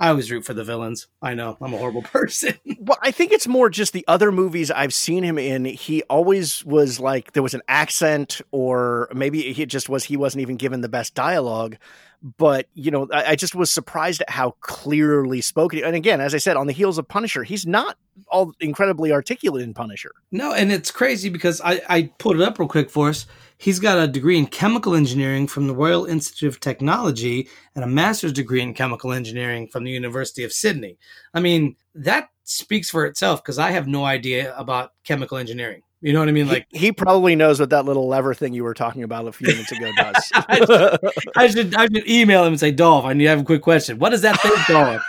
[0.00, 3.32] i always root for the villains i know i'm a horrible person Well, I think
[3.32, 5.64] it's more just the other movies I've seen him in.
[5.64, 10.42] He always was like there was an accent, or maybe he just was he wasn't
[10.42, 11.76] even given the best dialogue.
[12.22, 15.82] But you know, I, I just was surprised at how clearly spoken.
[15.84, 17.96] And again, as I said, on the heels of Punisher, he's not
[18.28, 20.12] all incredibly articulate in Punisher.
[20.32, 23.26] no and it's crazy because i i put it up real quick for us
[23.58, 27.88] he's got a degree in chemical engineering from the royal institute of technology and a
[27.88, 30.96] master's degree in chemical engineering from the university of sydney
[31.34, 36.12] i mean that speaks for itself because i have no idea about chemical engineering you
[36.12, 38.62] know what i mean like he, he probably knows what that little lever thing you
[38.64, 40.30] were talking about a few minutes ago does.
[41.36, 43.62] I should I should email him and say, Dolph, I need to have a quick
[43.62, 43.98] question.
[43.98, 45.00] What is that thing called?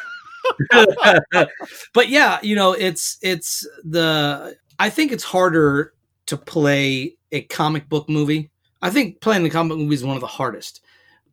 [1.93, 5.93] but yeah, you know, it's it's the I think it's harder
[6.27, 8.51] to play a comic book movie.
[8.81, 10.81] I think playing the comic movie is one of the hardest.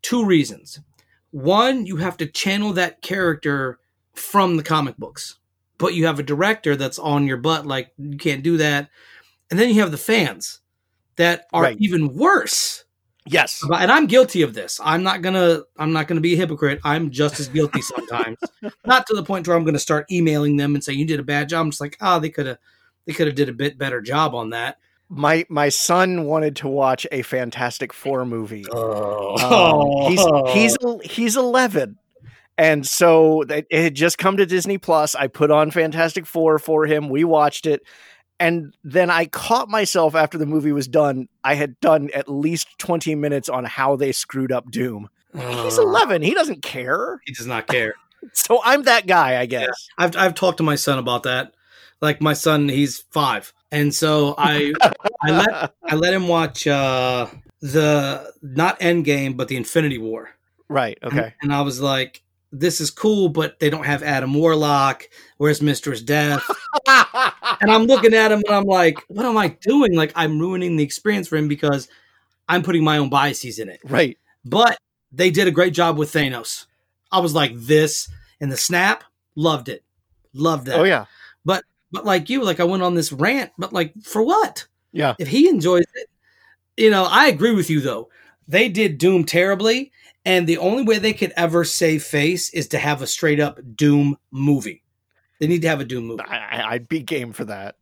[0.03, 0.81] Two reasons.
[1.31, 3.79] One, you have to channel that character
[4.15, 5.39] from the comic books.
[5.79, 8.89] But you have a director that's on your butt, like you can't do that.
[9.51, 10.61] And then you have the fans
[11.17, 11.77] that are Right.
[11.81, 12.85] even worse
[13.27, 14.81] yes, and I'm guilty of this.
[14.83, 15.63] I'm not gonna.
[15.77, 16.81] I'm not gonna be a hypocrite.
[16.85, 18.39] I'm just as guilty sometimes.
[18.87, 21.25] not to the point where I'm gonna start emailing them and say you did a
[21.25, 21.63] bad job.
[21.63, 22.59] I'm just like, oh, they could have.
[23.07, 24.79] They could have did a bit better job on that.
[25.09, 28.65] My my son wanted to watch a Fantastic Four movie.
[28.73, 31.99] Oh, Um, he's he's he's 11
[32.59, 35.15] and so it it had just come to disney plus.
[35.15, 37.09] I put on fantastic four for him.
[37.09, 37.83] We watched it.
[38.39, 41.29] And then i caught myself after the movie was done.
[41.43, 45.09] I had done at least 20 minutes on how they screwed up doom.
[45.33, 47.21] He's Uh, 11 he doesn't care.
[47.25, 47.95] He does not care.
[48.33, 49.89] so i'm that guy i guess.
[49.99, 51.53] I've I've talked to my son about that.
[52.01, 54.73] Like my son, he's five, and so I
[55.23, 57.27] I let I let him watch uh
[57.61, 60.31] the not Endgame but the Infinity War.
[60.69, 64.35] right And- okay And, I was like, this is cool, but they don't have Adam
[64.35, 65.09] Warlock.
[65.39, 66.45] Where's Mistress Death?
[66.87, 69.95] and I'm looking at him and I'm like, what am I doing?
[69.95, 71.89] Like, I'm ruining the experience for him because
[72.49, 73.81] I'm putting my own biases in it.
[73.85, 74.79] right But
[75.13, 76.67] they did a great job with Thanos.
[77.11, 78.09] I was like, this
[78.41, 79.03] and the snap,
[79.35, 79.83] loved it.
[80.35, 80.77] Loved that.
[80.79, 81.07] oh yeah
[81.45, 84.67] But like you, like I went on this rant, but like for what?
[84.93, 86.09] yeah if he enjoys it,
[86.77, 88.09] you know, I agree with you though.
[88.49, 89.93] They did Doom terribly,
[90.25, 93.59] and the only way they could ever save face is to have a straight up
[93.75, 94.83] Doom movie.
[95.41, 96.23] They need to have a Doom movie.
[96.27, 97.77] I, i'd be game for that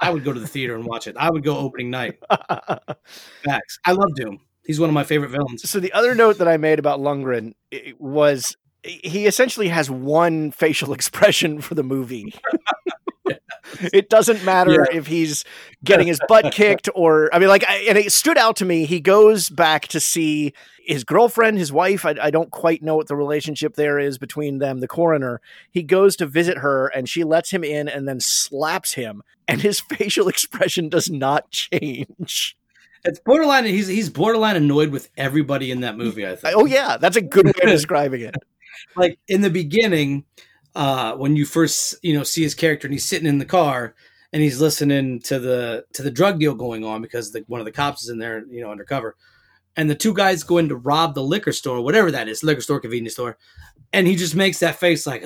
[0.00, 1.16] I would go to the theater and watch it.
[1.18, 2.18] I would go opening night.
[3.44, 3.78] Facts.
[3.84, 4.38] I love Doom.
[4.64, 5.68] He's one of my favorite villains.
[5.68, 7.54] So the other note that I made about Lundgren
[7.98, 12.34] was he essentially has one facial expression for the movie.
[13.92, 15.44] it doesn't matter if he's
[15.84, 18.84] getting his butt kicked or I mean, like, I, and it stood out to me.
[18.84, 20.52] He goes back to see
[20.84, 22.04] his girlfriend, his wife.
[22.04, 24.80] I, I don't quite know what the relationship there is between them.
[24.80, 25.40] The coroner.
[25.70, 29.60] He goes to visit her, and she lets him in, and then slaps him, and
[29.60, 32.56] his facial expression does not change.
[33.04, 33.64] It's borderline.
[33.64, 36.26] He's he's borderline annoyed with everybody in that movie.
[36.26, 36.56] I think.
[36.56, 38.34] Oh yeah, that's a good way of describing it.
[38.96, 40.24] like in the beginning,
[40.78, 43.96] uh, when you first you know see his character and he's sitting in the car,
[44.32, 47.66] and he's listening to the to the drug deal going on because the, one of
[47.66, 49.16] the cops is in there, you know, undercover.
[49.76, 52.60] And the two guys go in to rob the liquor store, whatever that is, liquor
[52.60, 53.38] store, convenience store,
[53.92, 55.22] and he just makes that face like,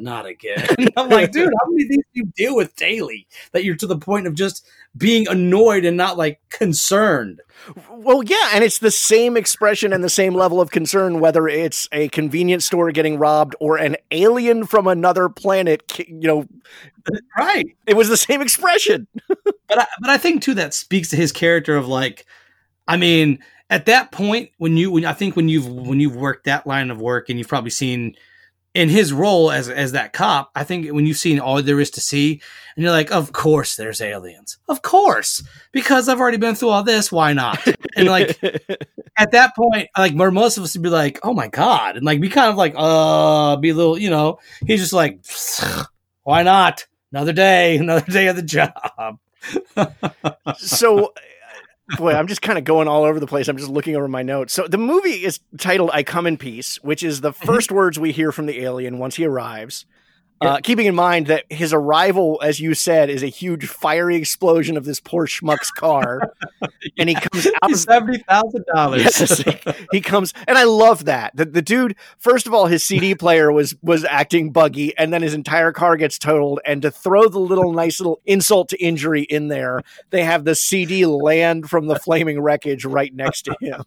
[0.00, 0.66] not again.
[0.96, 3.98] I'm like, dude, how many things do you deal with daily that you're to the
[3.98, 4.66] point of just
[4.96, 7.40] being annoyed and not like concerned?
[7.90, 11.88] Well, yeah, and it's the same expression and the same level of concern whether it's
[11.92, 15.98] a convenience store getting robbed or an alien from another planet.
[15.98, 16.46] You know,
[17.38, 17.66] Right.
[17.86, 19.06] it was the same expression.
[19.28, 22.26] but I, but I think too that speaks to his character of like,
[22.88, 23.38] I mean,
[23.72, 26.90] at that point when you when I think when you've when you've worked that line
[26.90, 28.14] of work and you've probably seen
[28.74, 31.90] in his role as as that cop, I think when you've seen all there is
[31.92, 32.42] to see,
[32.76, 35.42] and you're like, of course there's aliens, of course,
[35.72, 37.66] because I've already been through all this, why not?
[37.96, 38.38] And like
[39.16, 42.04] at that point, like where most of us would be like, oh my god, and
[42.04, 45.24] like be kind of like, uh, be a little, you know, he's just like,
[46.24, 46.86] why not?
[47.10, 49.18] Another day, another day of the job.
[50.58, 51.14] so
[51.96, 53.48] boy i'm just kind of going all over the place.
[53.48, 54.52] I'm just looking over my notes.
[54.52, 57.46] So the movie is titled i come in peace which is the mm-hmm.
[57.46, 59.86] first words we hear from the alien once he arrives
[60.42, 64.76] uh, keeping in mind that his arrival, as you said, is a huge fiery explosion
[64.76, 66.32] of this poor schmuck's car,
[66.98, 69.02] and he comes out of seventy thousand dollars.
[69.02, 69.56] Yes, he,
[69.92, 71.36] he comes, and I love that.
[71.36, 75.22] The, the dude, first of all, his CD player was was acting buggy, and then
[75.22, 76.60] his entire car gets totaled.
[76.66, 80.54] And to throw the little nice little insult to injury in there, they have the
[80.54, 83.84] CD land from the flaming wreckage right next to him.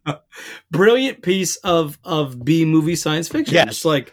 [0.70, 3.54] Brilliant piece of of B movie science fiction.
[3.54, 3.66] Yes.
[3.66, 4.12] Just like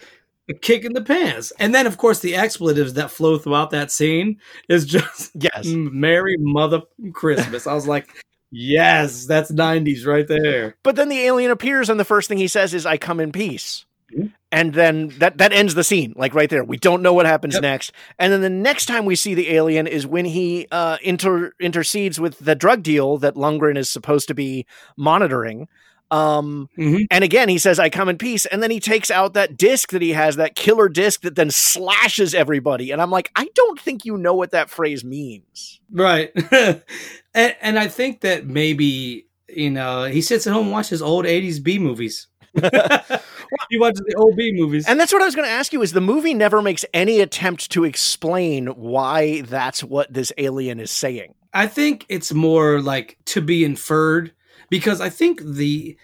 [0.49, 1.53] a kick in the pants.
[1.59, 6.35] And then of course the expletives that flow throughout that scene is just Yes, Merry
[6.39, 6.81] Mother
[7.13, 7.67] Christmas.
[7.67, 8.09] I was like,
[8.51, 10.75] yes, that's 90s right there.
[10.83, 13.31] but then the alien appears, and the first thing he says is, "I come in
[13.31, 13.85] peace."
[14.15, 14.33] Mhm.
[14.51, 16.63] And then that that ends the scene, like right there.
[16.63, 17.61] We don't know what happens Yep.
[17.61, 17.91] next.
[18.17, 22.19] And then the next time we see the alien is when he uh, inter- intercedes
[22.19, 24.65] with the drug deal that Lundgren is supposed to be
[24.97, 25.67] monitoring.
[26.11, 27.05] Um, Mhm.
[27.11, 29.91] And again, he says, "I come in peace," and then he takes out that disc
[29.91, 32.91] that he has, that killer disc that then slashes everybody.
[32.91, 35.79] And I'm like, I don't think you know what that phrase means.
[35.91, 36.31] Right.
[36.51, 41.25] and, and I think that maybe, you know, he sits at home and watches old
[41.25, 42.27] 80s B movies.
[42.53, 44.87] he watches the old B movies.
[44.87, 47.19] And that's what I was going to ask you: is the movie never makes any
[47.19, 51.35] attempt to explain why that's what this alien is saying?
[51.53, 54.31] I think it's more like to be inferred
[54.69, 55.97] because I think the,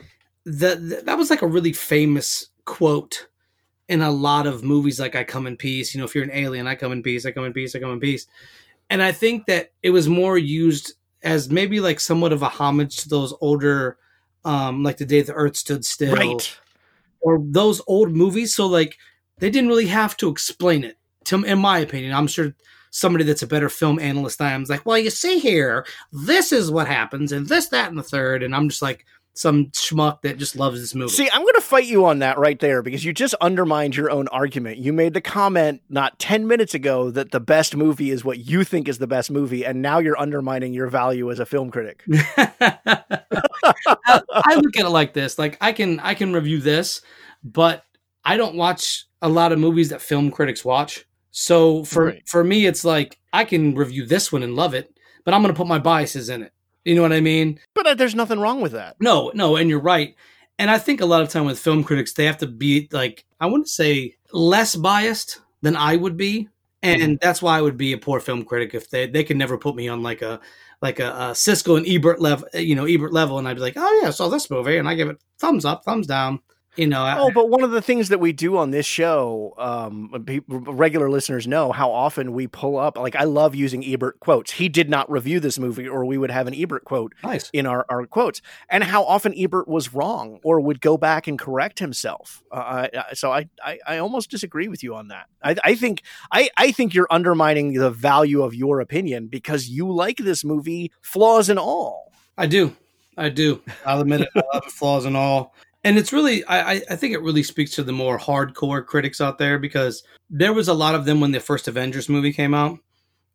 [0.45, 3.27] the the that was like a really famous quote
[3.87, 6.31] in a lot of movies like I come in peace, you know, if you're an
[6.31, 8.27] alien, I come in peace, I come in peace, I come in peace.
[8.89, 10.93] And I think that it was more used
[11.23, 13.97] as maybe like somewhat of a homage to those older
[14.43, 16.57] um like the day the earth stood still Right.
[17.21, 18.55] or those old movies.
[18.55, 18.97] So like
[19.39, 20.97] they didn't really have to explain it.
[21.25, 22.53] To in my opinion, I'm sure
[22.95, 25.85] somebody that's a better film analyst than I am is like, well, you see here,
[26.13, 29.65] this is what happens, and this, that, and the third, and I'm just like some
[29.71, 31.11] schmuck that just loves this movie.
[31.11, 34.09] See, I'm going to fight you on that right there because you just undermined your
[34.09, 34.77] own argument.
[34.77, 38.63] You made the comment not 10 minutes ago that the best movie is what you
[38.63, 42.01] think is the best movie, and now you're undermining your value as a film critic.
[42.37, 43.01] I,
[44.31, 47.01] I look at it like this: like I can I can review this,
[47.43, 47.83] but
[48.23, 51.05] I don't watch a lot of movies that film critics watch.
[51.37, 52.23] So for Right.
[52.25, 55.53] for me, it's like I can review this one and love it, but I'm going
[55.53, 56.53] to put my biases in it.
[56.85, 57.59] You know what I mean?
[57.73, 58.95] But uh, there's nothing wrong with that.
[59.01, 60.15] No, no, and you're right.
[60.59, 63.25] And I think a lot of time with film critics, they have to be like
[63.41, 66.47] I wouldn't say less biased than I would be,
[66.81, 69.57] and that's why I would be a poor film critic if they they could never
[69.57, 70.39] put me on like a
[70.81, 73.75] like a, a Siskel and Ebert level, you know, Ebert level, and I'd be like,
[73.75, 76.39] oh yeah, I saw this movie, and I give it thumbs up, thumbs down.
[76.77, 79.53] You know, I- Oh, but one of the things that we do on this show,
[79.57, 82.97] um, pe- regular listeners know how often we pull up.
[82.97, 84.51] Like, I love using Ebert quotes.
[84.51, 87.49] He did not review this movie, or we would have an Ebert quote nice.
[87.53, 91.39] in our, our quotes, and how often Ebert was wrong or would go back and
[91.39, 92.43] correct himself.
[92.51, 92.55] Uh,
[92.93, 95.27] I- I- so I, I, I almost disagree with you on that.
[95.43, 96.01] I, I think
[96.31, 100.91] I, I think you're undermining the value of your opinion because you like this movie,
[101.01, 102.11] flaws and all.
[102.37, 102.75] I do.
[103.17, 103.61] I do.
[103.85, 104.29] I'll admit it.
[104.35, 105.55] I love it, flaws and all.
[105.85, 109.37] And it's really, I, I- think it really speaks to the more hardcore critics out
[109.37, 112.79] there because there was a lot of them when the first Avengers movie came out,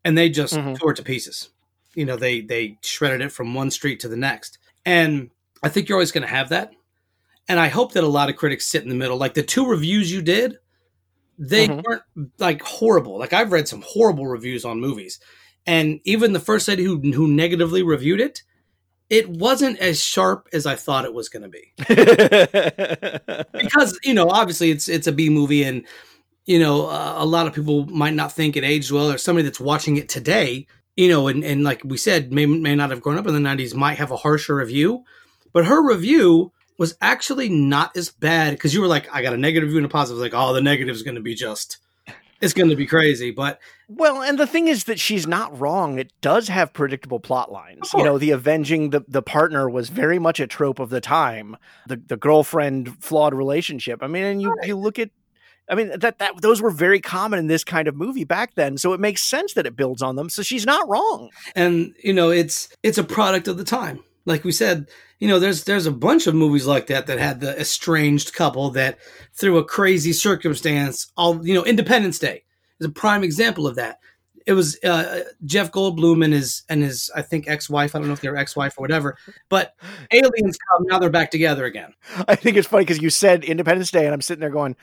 [0.05, 0.77] and they just Mhm.
[0.79, 1.51] tore it to pieces.
[1.95, 4.59] You know, they they shredded it from one street to the next.
[4.85, 5.31] And
[5.63, 6.73] I think you're always going to have that.
[7.49, 9.17] And I hope that a lot of critics sit in the middle.
[9.17, 10.57] Like the two reviews you did,
[11.39, 11.83] they Mhm.
[11.85, 12.03] weren't
[12.39, 13.19] like horrible.
[13.19, 15.21] Like I've read some horrible reviews on movies,
[15.67, 18.43] and even the first lady who who negatively reviewed it,
[19.11, 21.73] it wasn't as sharp as I thought it was going to be.
[23.61, 25.85] Because you know, obviously, it's it's a B movie, and
[26.47, 29.45] you know, uh, a lot of people might not think it aged well, or somebody
[29.45, 33.01] that's watching it today, you know, and, and like we said, may, may not have
[33.01, 35.05] grown up in the 90s, might have a harsher review.
[35.53, 39.37] But her review was actually not as bad because you were like, I got a
[39.37, 40.21] negative review and a positive.
[40.21, 41.79] Like, oh, the negative is going to be just,
[42.41, 43.31] it's going to be crazy.
[43.31, 45.99] But Well, and the thing is that she's not wrong.
[45.99, 47.91] It does have predictable plot lines.
[47.95, 51.57] You know, the avenging the, the partner was very much a trope of the time.
[51.87, 54.03] The the girlfriend flawed relationship.
[54.03, 55.11] I mean, and you you look at
[55.69, 58.77] I mean that that those were very common in this kind of movie back then,
[58.77, 60.29] so it makes sense that it builds on them.
[60.29, 61.31] So she's not wrong.
[61.55, 65.39] and you know it's it's a product of the time like we said you know
[65.39, 68.99] there's there's a bunch of movies like that that had the estranged couple that
[69.33, 72.43] through a crazy circumstance all you know independence day
[72.79, 73.99] is a prime example of that
[74.47, 78.15] it was uh, jeff goldblum and his and his i think ex-wife i don't know
[78.15, 79.17] if they're ex-wife or whatever
[79.49, 79.75] but
[80.13, 81.93] aliens come now they're back together again
[82.29, 84.77] I think it's funny because you said Independence Day, and I'm sitting there going,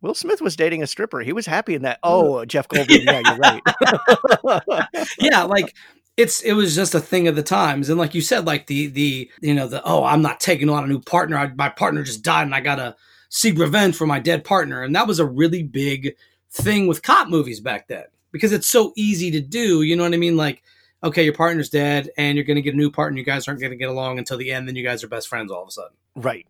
[0.00, 1.20] Will Smith was dating a stripper.
[1.20, 1.98] He was happy in that.
[2.02, 3.04] Oh, Jeff Goldblum.
[3.04, 5.02] yeah, you're right.
[5.18, 5.74] yeah like
[6.18, 7.88] it's it was just a thing of the times.
[7.88, 10.84] And like you said like the the you know the oh i'm not taking on
[10.84, 11.38] a new partner.
[11.38, 12.96] I, my partner just died and i gotta
[13.30, 14.82] seek revenge for my dead partner.
[14.82, 16.16] And that was a really big
[16.50, 19.82] thing with cop movies back then because it's so easy to do.
[19.82, 20.36] You know what i mean?
[20.36, 20.62] Like
[21.04, 23.18] okay your partner's dead and you're gonna get a new partner.
[23.18, 24.66] You guys aren't gonna get along until the end.
[24.66, 25.96] Then you guys are best friends all of a sudden.
[26.16, 26.46] Right.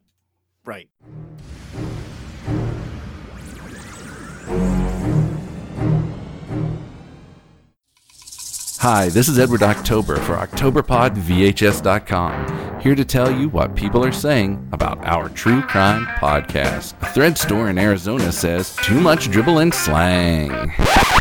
[0.65, 0.89] Right.
[8.81, 14.69] Hi, this is Edward October for OctoberPodVHS.com, here to tell you what people are saying
[14.71, 16.95] about our true crime podcast.
[17.03, 20.73] A thread store in Arizona says, too much dribble and slang.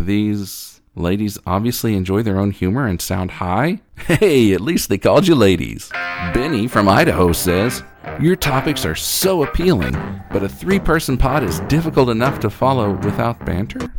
[0.03, 3.81] These ladies obviously enjoy their own humor and sound high.
[4.05, 5.89] Hey, at least they called you ladies.
[6.35, 7.81] Benny from Idaho says,
[8.21, 9.93] your topics are so appealing,
[10.31, 13.91] but a three person pod is difficult enough to follow without banter?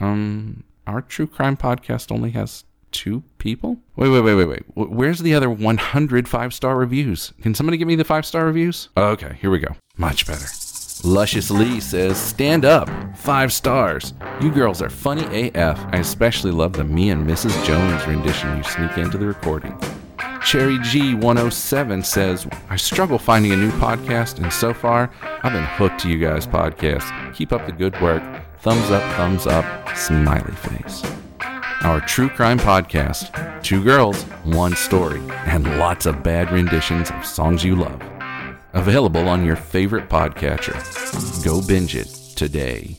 [0.00, 3.78] Um, our true crime podcast only has two people?
[3.96, 4.62] Wait, wait, wait, wait, wait.
[4.74, 7.32] Where's the other 100 five star reviews?
[7.42, 8.88] Can somebody give me the five star reviews?
[8.96, 9.74] Okay, here we go.
[9.96, 10.46] Much better.
[11.04, 12.88] Luscious Lee says, Stand up.
[13.16, 14.14] Five stars.
[14.40, 15.78] You girls are funny AF.
[15.92, 17.64] I especially love the me and Mrs.
[17.64, 19.78] Jones rendition you sneak into the recording.
[20.44, 25.10] Cherry G107 says, I struggle finding a new podcast, and so far,
[25.42, 27.34] I've been hooked to you guys' podcast.
[27.34, 28.22] Keep up the good work.
[28.60, 29.64] Thumbs up, thumbs up,
[29.96, 31.02] smiley face.
[31.82, 37.64] Our true crime podcast Two girls, one story, and lots of bad renditions of songs
[37.64, 38.00] you love.
[38.72, 40.74] Available on your favorite podcatcher.
[41.44, 42.06] Go binge it
[42.36, 42.98] today.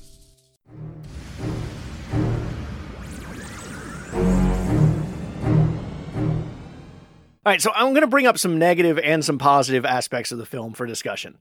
[7.46, 10.38] All right, so I'm going to bring up some negative and some positive aspects of
[10.38, 11.38] the film for discussion.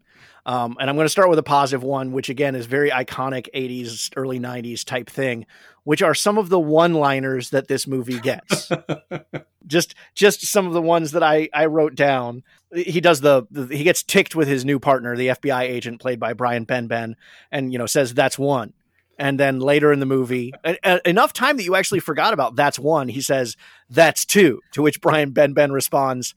[0.46, 3.48] Um, and I'm going to start with a positive one, which again is very iconic
[3.54, 5.44] 80s, early 90s type thing,
[5.88, 8.70] which are some of the one-liners that this movie gets.
[9.66, 12.42] just just some of the ones that I I wrote down.
[12.74, 16.20] He does the, the he gets ticked with his new partner, the FBI agent played
[16.20, 17.14] by Brian Benben,
[17.50, 18.74] and you know says that's one.
[19.18, 22.54] And then later in the movie, a- a- enough time that you actually forgot about
[22.54, 23.08] that's one.
[23.08, 23.56] He says
[23.88, 24.60] that's two.
[24.72, 26.34] To which Brian Benben responds,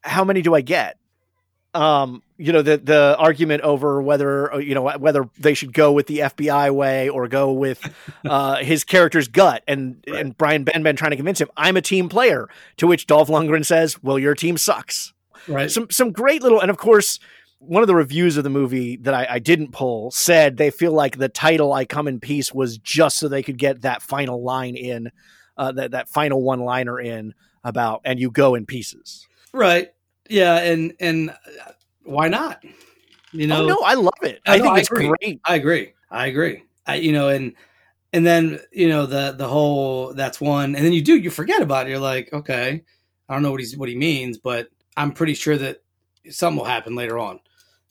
[0.00, 0.96] "How many do I get?"
[1.74, 5.92] Um, you know the the argument over whether uh, you know whether they should go
[5.92, 7.82] with the FBI way or go with
[8.24, 12.08] uh, his character's gut, and and Brian Benben trying to convince him I'm a team
[12.08, 12.48] player.
[12.78, 15.12] To which Dolph Lundgren says, "Well, your team sucks."
[15.46, 17.18] right Some some great little, and of course,
[17.58, 20.92] one of the reviews of the movie that I, I didn't pull said they feel
[20.92, 24.42] like the title "I Come in Peace" was just so they could get that final
[24.42, 25.10] line in,
[25.56, 29.88] uh, that that final one liner in about "and you go in pieces." right
[30.28, 31.72] yeah and and uh,
[32.04, 32.62] why not
[33.32, 34.40] you know oh no, I love it.
[34.46, 35.12] I I think I it's agree.
[35.20, 35.40] great.
[35.44, 35.92] I agree.
[36.10, 36.62] I agree.
[36.86, 37.54] I, you know, and
[38.12, 41.60] and then you know the the whole that's one, and then you do you forget
[41.60, 41.90] about it.
[41.90, 42.82] You're like, okay,
[43.28, 45.82] I don't know what he's what he means, but I'm pretty sure that
[46.30, 47.40] something will happen later on.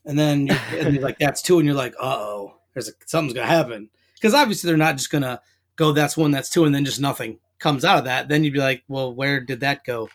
[0.05, 2.93] And then you're, and you're like, that's two, and you're like, uh oh, there's a,
[3.05, 5.39] something's gonna happen because obviously they're not just gonna
[5.75, 8.27] go that's one, that's two, and then just nothing comes out of that.
[8.27, 10.09] Then you'd be like, well, where did that go?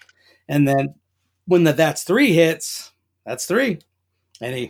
[0.48, 0.94] And then
[1.46, 2.92] when the that's three hits,
[3.26, 3.78] that's three,
[4.40, 4.66] and he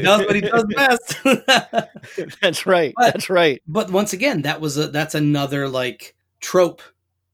[0.00, 1.16] does what he does best.
[2.40, 2.92] That's right.
[2.96, 3.62] But- That's right.
[3.66, 6.82] but once again, that was a that's another like trope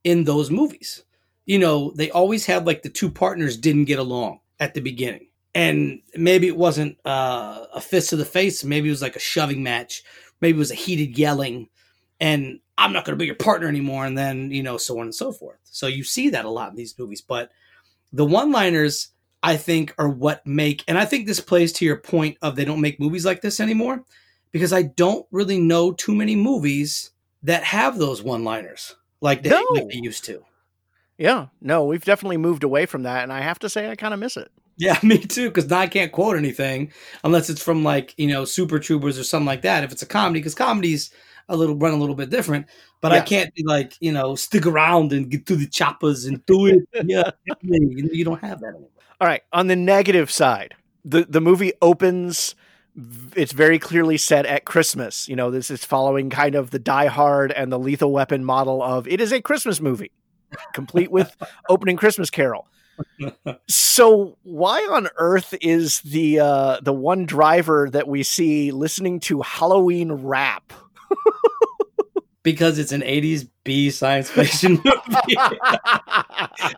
[0.04, 1.04] in those movies.
[1.46, 5.28] You know, they always have like the two partners didn't get along at the beginning.
[5.54, 9.20] And maybe it wasn't uh, a fist to the face, maybe it was like a
[9.20, 10.02] shoving match,
[10.40, 11.68] maybe it was a heated yelling,
[12.20, 15.06] and I'm not going to be your partner anymore, and then you know, so on
[15.06, 15.58] and so forth.
[15.64, 17.50] So you see that a lot in these movies, but
[18.12, 19.08] the one-liners
[19.42, 22.64] I think are what make, and I think this plays to your point of they
[22.64, 24.04] don't make movies like this anymore
[24.50, 27.10] because I don't really know too many movies
[27.42, 29.64] that have those one-liners like they, No.
[29.70, 30.42] like they used to.
[31.18, 34.14] Yeah, no, we've definitely moved away from that, and I have to say I kind
[34.14, 34.50] of miss it.
[34.76, 35.48] Yeah, me too.
[35.48, 36.92] Because now I can't quote anything
[37.24, 39.84] unless it's from like you know Super Troopers or something like that.
[39.84, 41.10] If it's a comedy, because comedies
[41.48, 42.66] a little run a little bit different.
[43.00, 46.44] But I can't be like you know stick around and get to the choppers and
[46.46, 46.88] do it.
[47.06, 47.30] yeah,
[47.62, 48.90] you you don't have that anymore.
[49.20, 50.74] All right, on the negative side,
[51.04, 52.54] the the movie opens.
[53.36, 55.28] It's very clearly set at Christmas.
[55.28, 58.82] You know, this is following kind of the Die Hard and the Lethal Weapon model
[58.82, 60.10] of it is a Christmas movie,
[60.72, 61.36] complete with
[61.68, 62.66] opening Christmas Carol.
[63.68, 69.42] So why on earth is the uh, the one driver that we see listening to
[69.42, 70.72] Halloween rap?
[72.52, 75.36] Because it's an '80s B science fiction movie,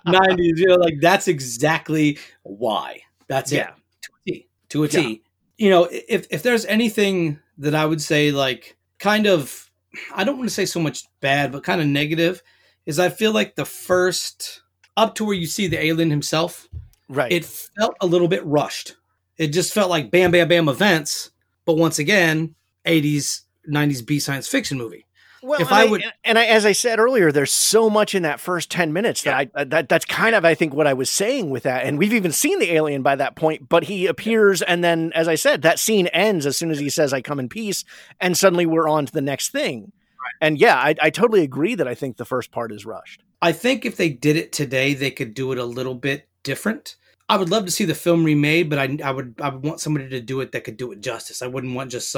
[0.07, 0.57] '90s.
[0.59, 3.01] You know, like that's exactly why.
[3.29, 3.71] That's Yeah.
[3.71, 3.75] it.
[4.01, 4.49] To a T.
[4.71, 5.23] To a T.
[5.59, 9.71] You know, if if there's anything that I would say, like, kind of,
[10.15, 12.43] I don't want to say so much bad, but kind of negative,
[12.87, 14.63] is I feel like the first
[14.97, 16.69] up to where you see the alien himself,
[17.09, 17.31] Right.
[17.31, 18.97] it felt a little bit rushed.
[19.39, 21.31] It just felt like bam, bam, bam events.
[21.65, 22.55] But once again,
[22.87, 25.07] 80s, 90s B science fiction movie.
[25.43, 28.23] Well, If I I would- and I, as I said earlier, there's so much in
[28.25, 30.93] that first ten minutes that I uh, that that's kind of I think what I
[30.93, 33.69] was saying with that, and we've even seen the alien by that point.
[33.69, 36.91] But he appears, and then as I said, that scene ends as soon as he
[36.91, 37.85] says, "I come in peace,"
[38.21, 39.93] and suddenly we're on to the next thing.
[40.41, 43.23] And yeah, I, I totally agree that I think the first part is rushed.
[43.43, 46.97] I think if they did it today, they could do it a little bit different.
[47.29, 49.81] I would love to see the film remade, but I, I would I would want
[49.81, 51.41] somebody to do it that could do it justice.
[51.43, 52.11] I wouldn't want just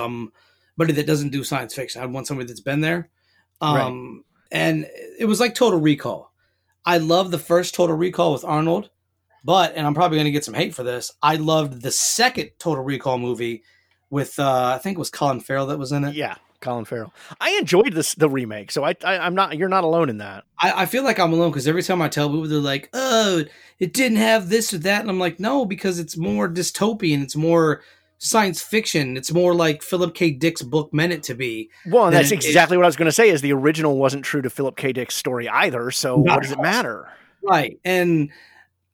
[0.76, 2.02] somebody that doesn't do science fiction.
[2.02, 3.10] I'd want somebody that's been there.
[3.60, 4.86] Um, and
[5.18, 6.32] it was like Total Recall.
[6.84, 8.90] I love the first Total Recall with Arnold,
[9.44, 11.12] but and I'm probably going to get some hate for this.
[11.22, 13.62] I loved the second Total Recall movie
[14.10, 16.14] with uh, I think it was Colin Farrell that was in it.
[16.14, 17.14] Yeah, Colin Farrell.
[17.40, 20.44] I enjoyed this the remake, so I, I I'm not you're not alone in that.
[20.58, 23.44] I, I feel like I'm alone because every time I tell people, they're like, "Oh,
[23.78, 27.22] it didn't have this or that," and I'm like, "No, because it's more dystopian.
[27.22, 27.82] It's more
[28.24, 29.16] science fiction.
[29.16, 30.30] It's more like Philip K.
[30.30, 33.06] Dick's book meant it to be." Well, and that's it- exactly what I was going
[33.06, 33.28] to say.
[33.28, 34.92] Is the original wasn't true to Philip K.
[34.92, 37.08] Dick's story either, so what does it matter?
[37.42, 38.30] Right, and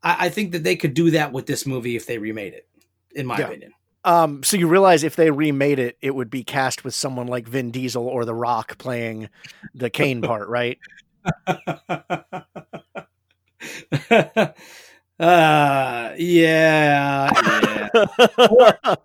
[0.02, 2.66] I, I think that they could do that with this movie if they remade it.
[3.14, 3.46] In my Yeah.
[3.48, 3.72] opinion,
[4.04, 7.48] Um, so you realize if they remade it, it would be cast with someone like
[7.48, 9.28] Vin Diesel or The Rock playing
[9.74, 10.78] the Caine part, right?
[15.20, 17.88] uh, yeah, yeah.
[17.96, 18.96] I,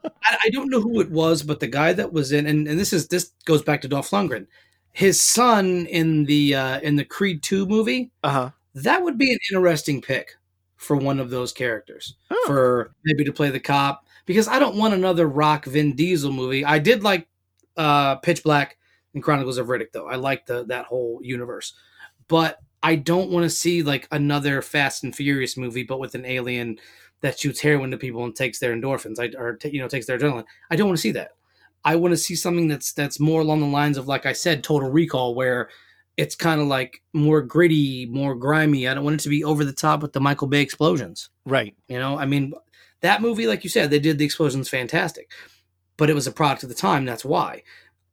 [0.43, 2.93] I don't know who it was, but the guy that was in, and, and this
[2.93, 4.47] is this goes back to Dolph Lundgren.
[4.91, 8.49] His son in the uh, in the Creed Two movie, Uh huh.
[8.75, 10.35] that would be an interesting pick
[10.77, 12.43] for one of those characters Oh.
[12.45, 16.65] for maybe to play the cop because I don't want another Rock Vin Diesel movie.
[16.65, 17.27] I did like
[17.77, 18.77] uh, Pitch Black
[19.13, 20.07] and Chronicles of Riddick though.
[20.07, 21.73] I like the that whole universe,
[22.27, 26.25] but I don't want to see like another Fast and Furious movie, but with an
[26.25, 26.79] alien
[27.21, 30.19] that shoots heroin to people and takes their endorphins, I, or you know takes their
[30.19, 30.45] adrenaline.
[30.69, 31.31] I don't want to see that.
[31.85, 34.63] I want to see something that's that's more along the lines of like I said,
[34.63, 35.69] Total Recall, where
[36.17, 38.87] it's kind of like more gritty, more grimy.
[38.87, 41.29] I don't want it to be over the top with the Michael Bay explosions.
[41.45, 41.75] Right.
[41.87, 42.53] You know, I mean,
[43.01, 45.31] that movie, like you said, they did the explosions fantastic,
[45.97, 47.05] but it was a product of the time.
[47.05, 47.63] That's why.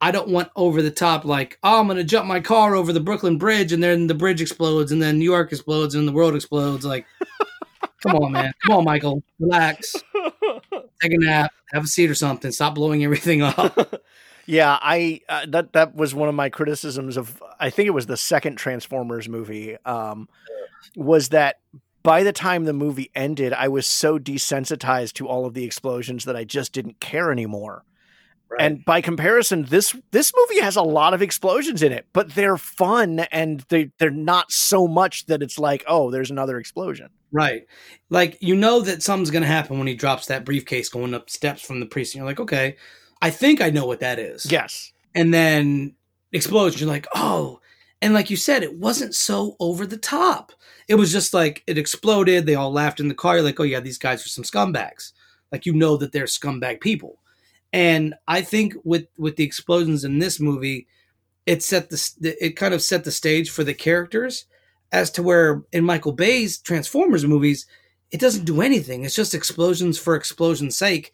[0.00, 2.92] I don't want over the top, like, oh, I'm going to jump my car over
[2.92, 6.12] the Brooklyn Bridge and then the bridge explodes and then New York explodes and the
[6.12, 6.84] world explodes.
[6.86, 7.06] Like,
[8.02, 8.52] come on, man.
[8.64, 9.22] Come on, Michael.
[9.38, 9.94] Relax.
[11.02, 11.52] Take a nap.
[11.72, 12.50] Have a seat or something.
[12.50, 14.02] Stop blowing everything up.
[14.46, 18.06] Yeah, I uh, that that was one of my criticisms of I think it was
[18.06, 20.28] the second Transformers movie um
[20.96, 21.60] was that
[22.02, 26.24] by the time the movie ended I was so desensitized to all of the explosions
[26.24, 27.84] that I just didn't care anymore.
[28.58, 32.56] And by comparison this this movie has a lot of explosions in it, but they're
[32.56, 37.10] fun and they they're not so much that it's like, oh, there's another explosion.
[37.32, 37.66] Right.
[38.08, 41.62] Like you know that something's gonna happen when he drops that briefcase going up steps
[41.62, 42.16] from the precinct.
[42.16, 42.76] You're like, okay,
[43.22, 44.50] I think I know what that is.
[44.50, 44.92] Yes.
[45.14, 45.94] And then
[46.32, 47.60] explosion, you're like, oh.
[48.02, 50.52] And like you said, it wasn't so over the top.
[50.88, 53.36] It was just like it exploded, they all laughed in the car.
[53.36, 55.12] You're like, oh yeah, these guys are some scumbags.
[55.52, 57.19] Like you know that they're scumbag people.
[57.72, 60.86] And I think with with the explosions in this movie,
[61.46, 64.46] it set the it kind of set the stage for the characters
[64.92, 67.66] as to where in Michael Bay's Transformers movies,
[68.10, 69.04] it doesn't do anything.
[69.04, 71.12] It's just explosions for explosion's sake,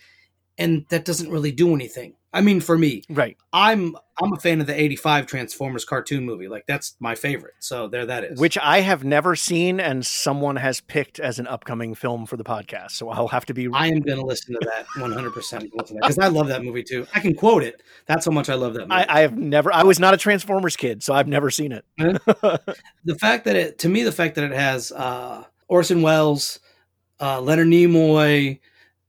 [0.57, 2.15] and that doesn't really do anything.
[2.37, 3.35] I mean, for me, Right.
[3.51, 6.49] I'm I'm a fan of the '85 Transformers cartoon movie.
[6.49, 7.55] Like that's my favorite.
[7.61, 8.39] So there, that is.
[8.39, 12.45] Which I have never seen, and someone has picked as an upcoming film for the
[12.45, 12.91] podcast.
[12.91, 13.71] So I'll have to be.
[13.73, 17.07] I am going to listen to that 100 percent because I love that movie too.
[17.15, 17.83] I can quote it.
[18.05, 18.93] That's how much I love that movie.
[18.93, 19.73] I, I have never.
[19.73, 21.87] I was not a Transformers kid, so I've never seen it.
[21.97, 26.61] the fact that it, to me, the fact that it has uh, Orson Welles,
[27.19, 28.61] uh, Leonard Nimoy,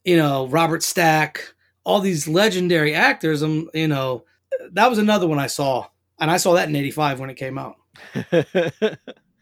[0.05, 1.53] you know, Robert Stack,
[1.87, 3.41] all these legendary actors.
[3.41, 4.25] Um, you know,
[4.73, 5.87] that was another one I saw,
[6.19, 7.77] and I saw that in '85 when it came out.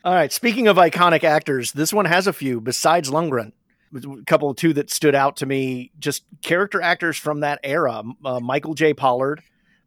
[0.05, 0.31] All right.
[0.31, 3.51] Speaking of iconic actors, this one has a few besides Lundgren.
[3.95, 8.03] A couple of two that stood out to me, just character actors from that era.
[8.23, 8.93] Uh, Michael J.
[8.93, 9.41] Pollard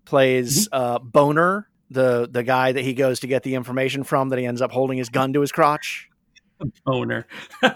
[0.04, 4.30] plays uh, Boner, the the guy that he goes to get the information from.
[4.30, 6.08] That he ends up holding his gun to his crotch.
[6.86, 7.26] Owner.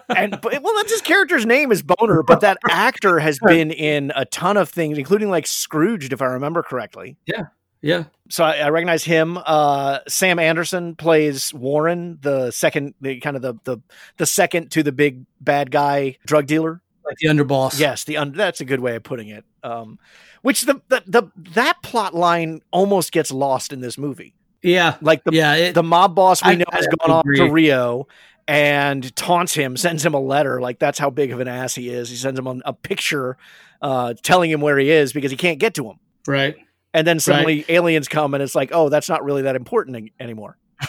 [0.08, 4.12] and but, well, that's his character's name is Boner, but that actor has been in
[4.14, 7.16] a ton of things, including like Scrooged, if I remember correctly.
[7.26, 7.44] Yeah.
[7.80, 8.04] Yeah.
[8.30, 9.38] So I, I recognize him.
[9.44, 13.78] Uh, Sam Anderson plays Warren, the second, the kind of the the
[14.18, 16.80] the second to the big bad guy drug dealer.
[17.04, 17.80] Like the underboss.
[17.80, 19.44] Yes, the un- that's a good way of putting it.
[19.64, 19.98] Um,
[20.42, 21.22] which the, the the
[21.54, 24.34] that plot line almost gets lost in this movie.
[24.62, 24.96] Yeah.
[25.00, 25.54] Like the yeah.
[25.56, 27.50] It, the mob boss we I- know I has have gone off to.
[27.50, 28.06] Rio
[28.48, 30.60] and taunts him, sends him a letter.
[30.60, 32.10] Like that's how big of an ass he is.
[32.10, 33.36] He sends him a, a picture
[33.80, 35.98] uh, telling him where he is because he can't get to him.
[36.26, 36.56] right.
[36.94, 40.10] And then suddenly aliens come and it's like, oh, that's not really that important an-
[40.20, 40.58] anymore.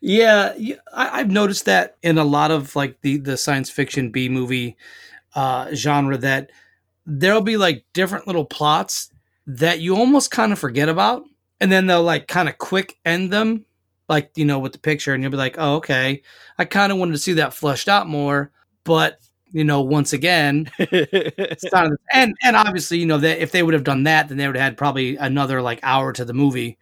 [0.00, 4.10] Yeah, yeah, I, I've noticed that in a lot of like the the science fiction
[4.10, 4.76] B movie
[5.34, 6.50] uh, genre that
[7.06, 9.10] there'll be like different little plots
[9.46, 11.24] that you almost kind of forget about,
[11.60, 13.64] and then they'll like kind of quick end them,
[14.08, 16.22] like you know with the picture, and you'll be like, oh okay,
[16.58, 18.50] I kind of wanted to see that flushed out more,
[18.84, 19.18] but
[19.52, 23.74] you know once again it's not and and obviously you know that if they would
[23.74, 26.76] have done that then they would have had probably another like hour to the movie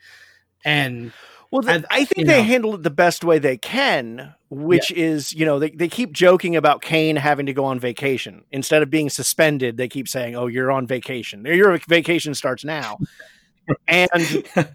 [0.64, 1.12] and
[1.50, 2.42] Well, th- I- I, think they know.
[2.42, 6.56] handle it the best way they can, which is, you know, they, they keep joking
[6.56, 8.44] about Caine having to go on vacation.
[8.50, 11.44] Instead of being suspended, they keep saying, oh, you're on vacation.
[11.44, 12.96] Your vacation starts now.
[13.86, 14.10] and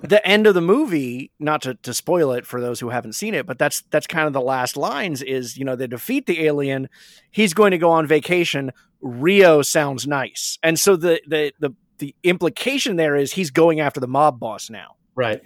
[0.00, 3.34] the end of the movie, not to, to spoil it for those who haven't seen
[3.34, 6.44] it, but that's that's kind of the last lines is, you know, they defeat the
[6.44, 6.88] alien.
[7.30, 8.72] He's going to go on vacation.
[9.00, 10.58] Rio sounds nice.
[10.62, 14.70] And so the the the, the implication there is he's going after the mob boss
[14.70, 14.96] now.
[15.14, 15.42] Right.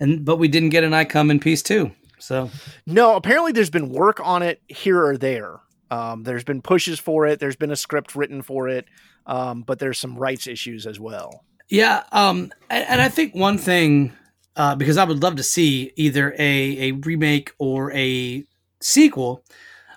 [0.00, 1.92] And but we didn't get an I come in peace too.
[2.18, 2.50] So
[2.86, 5.60] No, apparently there's been work on it here or there.
[5.90, 7.38] Um, there's been pushes for it.
[7.38, 8.86] There's been a script written for it,
[9.26, 11.44] um, but there's some rights issues as well.
[11.68, 14.12] Yeah, um, and, and I think one thing
[14.56, 18.44] uh, because I would love to see either a a remake or a
[18.80, 19.44] sequel,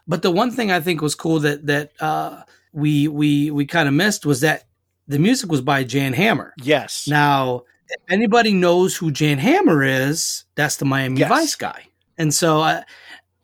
[0.07, 2.43] but the one thing I think was cool that that uh,
[2.73, 4.63] we we we kind of missed was that
[5.07, 6.53] the music was by Jan Hammer.
[6.61, 7.07] Yes.
[7.07, 11.29] Now, if anybody knows who Jan Hammer is, that's the Miami Yes.
[11.29, 11.87] Vice guy.
[12.17, 12.81] And so, uh,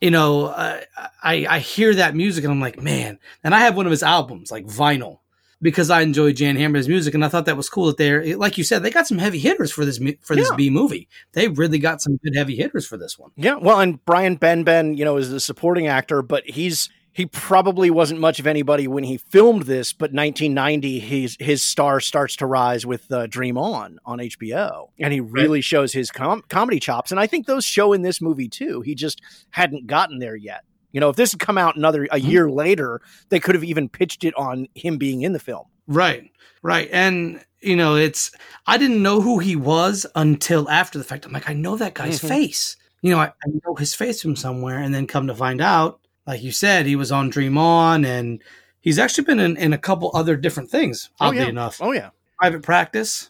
[0.02, 0.82] you know, uh,
[1.24, 3.20] I I hear that music and I'm like, man.
[3.44, 5.20] And I have one of his albums, like vinyl,
[5.64, 8.58] because I enjoy Jan Hammer's music, and I thought that was cool that they're like
[8.60, 10.56] you said, they got some heavy hitters for this for this Yeah.
[10.56, 11.08] B movie.
[11.32, 13.32] They really got some good heavy hitters for this one.
[13.36, 13.56] Yeah.
[13.56, 18.20] Well, and Brian Benben, you know, is the supporting actor, but he's he probably wasn't
[18.20, 19.94] much of anybody when he filmed this.
[19.94, 25.14] But 1990, his his star starts to rise with uh, Dream On on HBO, and
[25.14, 27.12] he really shows his com- comedy chops.
[27.12, 28.82] And I think those show in this movie too.
[28.82, 30.64] He just hadn't gotten there yet.
[30.94, 33.90] You know, if this had come out another a year later, they could have even
[33.90, 35.66] pitched it on him being in the film.
[35.88, 36.32] Right,
[36.62, 38.32] right, and you know, it's
[38.68, 41.26] I didn't know who he was until after the fact.
[41.26, 42.28] I'm like, I know that guy's Mhm.
[42.30, 42.78] face.
[43.02, 46.00] You know, I, I know his face from somewhere, and then come to find out,
[46.26, 48.42] like you said, he was on Dream On, and
[48.80, 51.10] he's actually been in, in a couple other different things.
[51.20, 51.50] Oddly oh, yeah.
[51.50, 52.12] enough, Oh yeah.
[52.40, 53.30] Private Practice,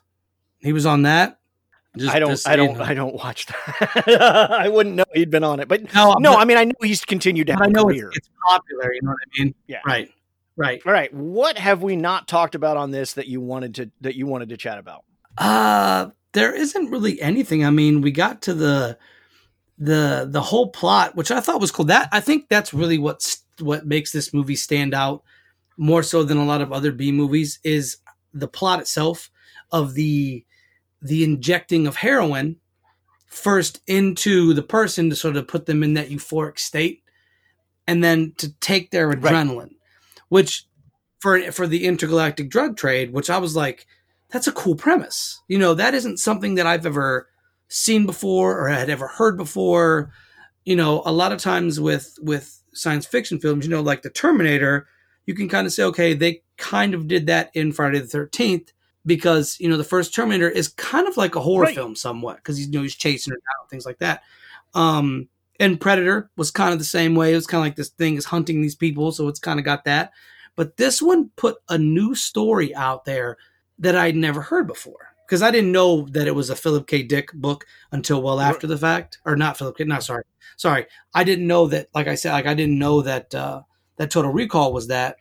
[0.60, 1.40] he was on that.
[1.98, 2.48] Just- I don't.
[2.48, 2.78] I don't.
[2.78, 2.84] know.
[2.84, 4.50] I don't watch that.
[4.52, 5.68] I wouldn't know he'd been on it.
[5.68, 7.74] But No, no, but- I mean I know he's continued to have But I a
[7.74, 8.12] know it's, career.
[8.16, 8.94] it's popular.
[8.94, 9.56] You know what I mean?
[9.68, 9.80] Yeah.
[9.86, 10.10] Right.
[10.56, 10.82] Right.
[10.86, 11.14] All right.
[11.14, 14.50] What have we not talked about on this that you wanted to that you wanted
[14.50, 15.04] to chat about?
[15.38, 17.64] Uh there isn't really anything.
[17.64, 18.98] I mean, we got to the
[19.78, 21.86] the the whole plot, which I thought was cool.
[21.86, 25.24] That I think that's really what's what makes this movie stand out
[25.78, 27.98] more so than a lot of other B movies is
[28.34, 29.30] the plot itself
[29.72, 30.44] of the
[31.04, 32.56] the injecting of heroin
[33.28, 37.04] first into the person to sort of put them in that euphoric state
[37.88, 39.20] and then to take their Right.
[39.22, 39.72] adrenaline
[40.30, 40.66] which
[41.20, 43.86] for for the intergalactic drug trade which I was like
[44.34, 45.40] that's a cool premise.
[45.48, 47.30] You know, that isn't something that I've ever
[47.68, 50.12] seen before or had ever heard before.
[50.66, 54.10] You know, a lot of times with with science fiction films, you know, like the
[54.10, 54.88] Terminator,
[55.28, 58.74] you can kind of say, okay, they kind of did that in Friday the Thirteenth
[59.06, 61.76] because you know the first Terminator is kind of like a horror Right.
[61.76, 64.24] film somewhat because he's you know he's chasing her down things like that.
[64.74, 65.28] Um,
[65.60, 67.32] and Predator was kind of the same way.
[67.32, 69.66] It was kind of like this thing is hunting these people, so it's kind of
[69.66, 70.12] got that.
[70.56, 73.38] But this one put a new story out there
[73.80, 77.02] that I'd never heard before because I didn't know that it was a Philip K.
[77.04, 79.84] Dick book until well after the fact, or not Philip K.
[79.84, 80.24] No, sorry,
[80.58, 81.90] sorry, I didn't know that.
[81.94, 83.62] Like I said, like I didn't know that uh,
[83.98, 85.18] that Total Recall was that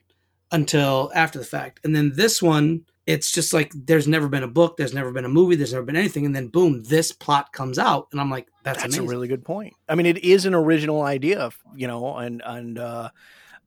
[0.50, 1.80] until after the fact.
[1.84, 5.24] And then this one, it's just like there's never been a book, there's never been
[5.24, 8.30] a movie, there's never been anything, and then boom, this plot comes out, and I'm
[8.30, 9.06] like, that's, That's amazing.
[9.06, 9.74] a really good point.
[9.88, 13.10] I mean, it is an original idea, you know, and and uh,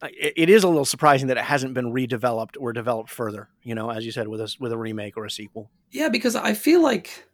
[0.03, 3.49] it, it is a little surprising that it hasn't been redeveloped or developed further.
[3.61, 5.69] You know, as you said, with a with a remake or a sequel.
[5.91, 7.25] Yeah, because I feel like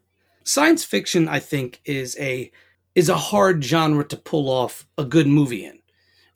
[0.44, 2.52] science fiction, I think, is a
[2.96, 5.80] is a hard genre to pull off a good movie in.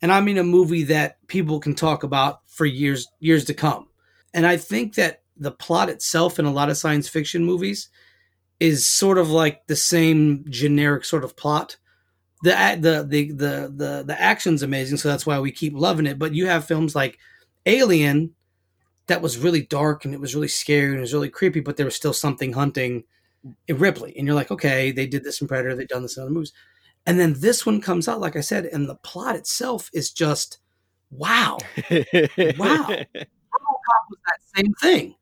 [0.00, 3.88] And I mean a movie that people can talk about for years years to come.
[4.32, 7.88] And I think that the plot itself in a lot of science fiction movies
[8.60, 11.76] is sort of like the same generic sort of plot.
[12.42, 16.18] The the the the the, the action's amazing, so that's why we keep loving it.
[16.18, 17.18] But you have films like
[17.66, 18.34] Alien
[19.06, 21.76] that was really dark and it was really scary and it was really creepy, but
[21.76, 23.04] there was still something hunting
[23.68, 24.14] Ripley.
[24.16, 26.52] And you're like, okay, they did this in Predator, they've done this in other movies.
[27.06, 30.58] And then this one comes out, like I said, and the plot itself is just
[31.10, 31.58] wow.
[31.88, 32.88] Wow.
[33.56, 35.14] RoboCop was that same thing.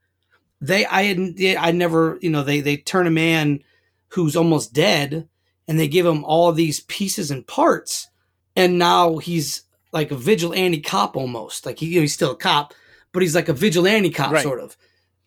[0.66, 3.60] They, I had, I never, you know, they they turn a man
[4.08, 5.28] who's almost dead,
[5.68, 8.08] and they give him all these pieces and parts,
[8.56, 9.62] and now he's
[9.92, 11.66] like a vigilante cop almost.
[11.66, 12.74] Like he, you know, he's still a cop,
[13.12, 14.42] but he's like a vigilante cop Right.
[14.42, 14.76] sort of.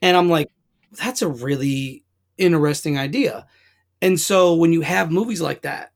[0.02, 0.50] And I'm like,
[0.92, 2.04] that's a really
[2.38, 3.46] interesting idea.
[4.02, 5.92] And so when you have movies like that,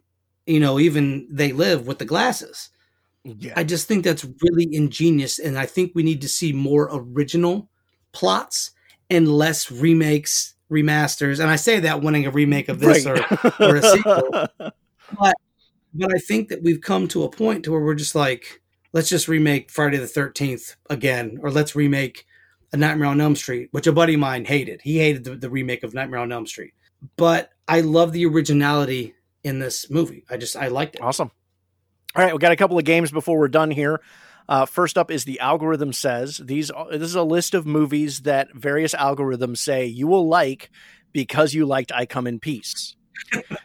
[0.45, 2.69] you know, even they live with the glasses.
[3.23, 3.53] yeah.
[3.55, 7.69] I just think that's really ingenious, and I think we need to see more original
[8.13, 8.71] plots
[9.11, 11.39] and less remakes, remasters.
[11.39, 13.17] And I say that wanting a remake of this, or,
[13.59, 14.31] or a sequel.
[14.57, 15.35] but
[16.01, 18.61] I think that we've come to a point to where we're just like,
[18.93, 22.25] let's just remake Friday the Thirteenth again, or let's remake
[22.71, 24.79] a Nightmare on Elm Street, which a buddy of mine hated.
[24.81, 26.73] He hated the, the remake of Nightmare on Elm Street,
[27.17, 30.23] but I love the originality in this movie.
[30.29, 31.01] I just I liked it.
[31.01, 31.31] Awesome.
[32.15, 34.01] All right, we got a couple of games before we're done here.
[34.49, 36.71] Uh, first up is the algorithm says these.
[36.91, 40.69] This is a list of movies that various algorithms say you will like
[41.13, 42.95] because you liked I Come in Peace.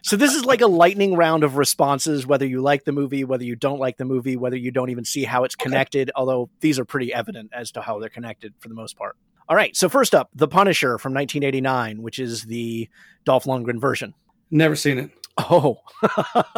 [0.03, 3.45] so this is like a lightning round of responses, whether you like the movie, whether
[3.45, 6.11] you don't like the movie, whether you don't even see how it's connected.
[6.15, 9.17] Although these are pretty evident as to how they're connected for the most part.
[9.49, 12.89] All right, so first up, The Punisher from 1989, which is the
[13.25, 14.13] Dolph Lundgren version.
[14.51, 15.11] Never seen it.
[15.39, 15.79] Oh,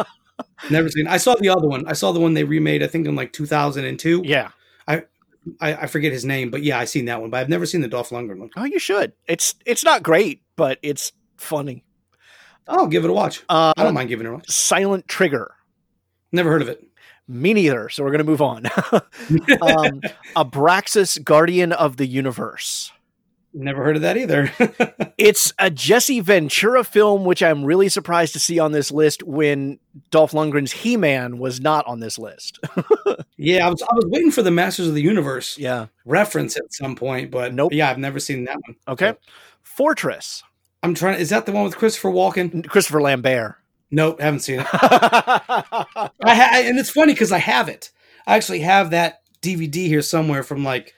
[0.69, 1.07] Never seen.
[1.07, 1.87] I saw the other one.
[1.87, 2.83] I saw the one they remade.
[2.83, 4.23] I think in like 2002.
[4.25, 4.49] yeah.
[5.61, 7.29] I, I forget his name, but yeah, I seen that one.
[7.29, 8.49] But I've never seen the Dolph Lundgren one.
[8.57, 9.13] Oh, you should.
[9.27, 11.85] It's it's not great, but it's funny.
[12.67, 13.43] I'll give it a watch.
[13.49, 14.49] Uh, I don't mind giving it a watch.
[14.49, 15.55] Silent Trigger.
[16.31, 16.85] Never heard of it.
[17.27, 17.89] Me neither.
[17.89, 18.65] So we're gonna move on.
[18.91, 20.01] um,
[20.35, 22.91] Abraxas, Guardian of the Universe.
[23.59, 24.51] Never heard of that either.
[25.17, 29.77] It's a Jesse Ventura film, which I'm really surprised to see on this list when
[30.11, 32.57] Dolph Lundgren's He Man was not on this list.
[33.37, 35.87] yeah, I was I was waiting for the Masters of the Universe yeah.
[36.05, 37.73] reference at some point, but Nope.
[37.73, 38.77] Yeah, I've never seen that one.
[38.87, 39.13] Okay.
[39.61, 40.41] Fortress.
[40.81, 41.19] I'm trying.
[41.19, 42.65] Is that the one with Christopher Walken?
[42.65, 43.55] Christopher Lambert.
[43.91, 44.67] Nope, haven't seen it.
[44.73, 47.91] I ha- and it's funny because I have it.
[48.25, 50.93] I actually have that DVD here somewhere from like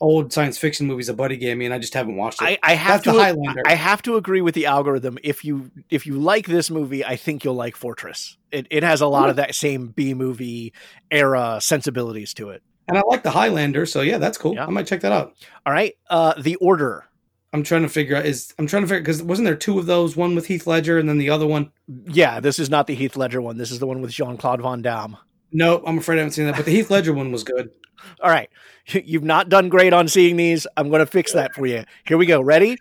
[0.00, 2.44] old science fiction movies a buddy gave me, and I just haven't watched it.
[2.46, 3.62] I, I have That's to the Highlander.
[3.66, 5.18] I have to agree with the algorithm.
[5.22, 8.36] If you if you like this movie, I think you'll like Fortress.
[8.50, 10.72] It it has a lot of that same B movie
[11.10, 12.62] era sensibilities to it.
[12.88, 14.54] and I like the Highlander, so yeah, that's cool.
[14.54, 14.66] Yeah.
[14.66, 15.34] I might check that out.
[15.66, 15.94] All right.
[16.08, 17.04] Uh The Order.
[17.52, 19.86] I'm trying to figure out is I'm trying to figure because wasn't there two of
[19.86, 21.72] those, one with Heath Ledger and then the other one?
[22.06, 23.58] Yeah, this is not the Heath Ledger one.
[23.58, 25.16] This is the one with Jean Claude Van Damme.
[25.52, 27.70] No, I'm afraid I haven't seen that, but the Heath Ledger one was good.
[28.22, 28.48] All right.
[28.86, 30.66] You've not done great on seeing these.
[30.76, 31.84] I'm going to fix that for you.
[32.06, 32.40] Here we go.
[32.40, 32.76] Ready?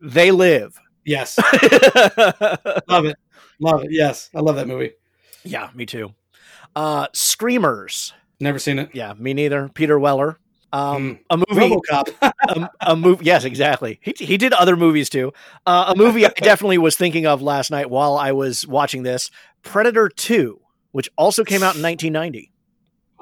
[0.00, 0.78] They live.
[1.04, 1.38] Yes,
[2.88, 3.16] love it,
[3.60, 3.92] love it.
[3.92, 4.90] Yes, I love that movie.
[5.44, 6.12] yeah, me too.
[6.74, 8.12] Uh Screamers.
[8.40, 8.90] Never seen it.
[8.92, 9.68] Yeah, me neither.
[9.68, 10.38] Peter Weller.
[10.72, 11.76] Um, a movie.
[11.76, 12.32] RoboCop.
[12.48, 13.24] a, a movie.
[13.24, 14.00] Yes, exactly.
[14.02, 15.32] He, he did other movies too.
[15.64, 19.30] Uh, a movie I definitely was thinking of last night while I was watching this
[19.62, 20.60] Predator 2,
[20.96, 22.50] which also came out in 1990.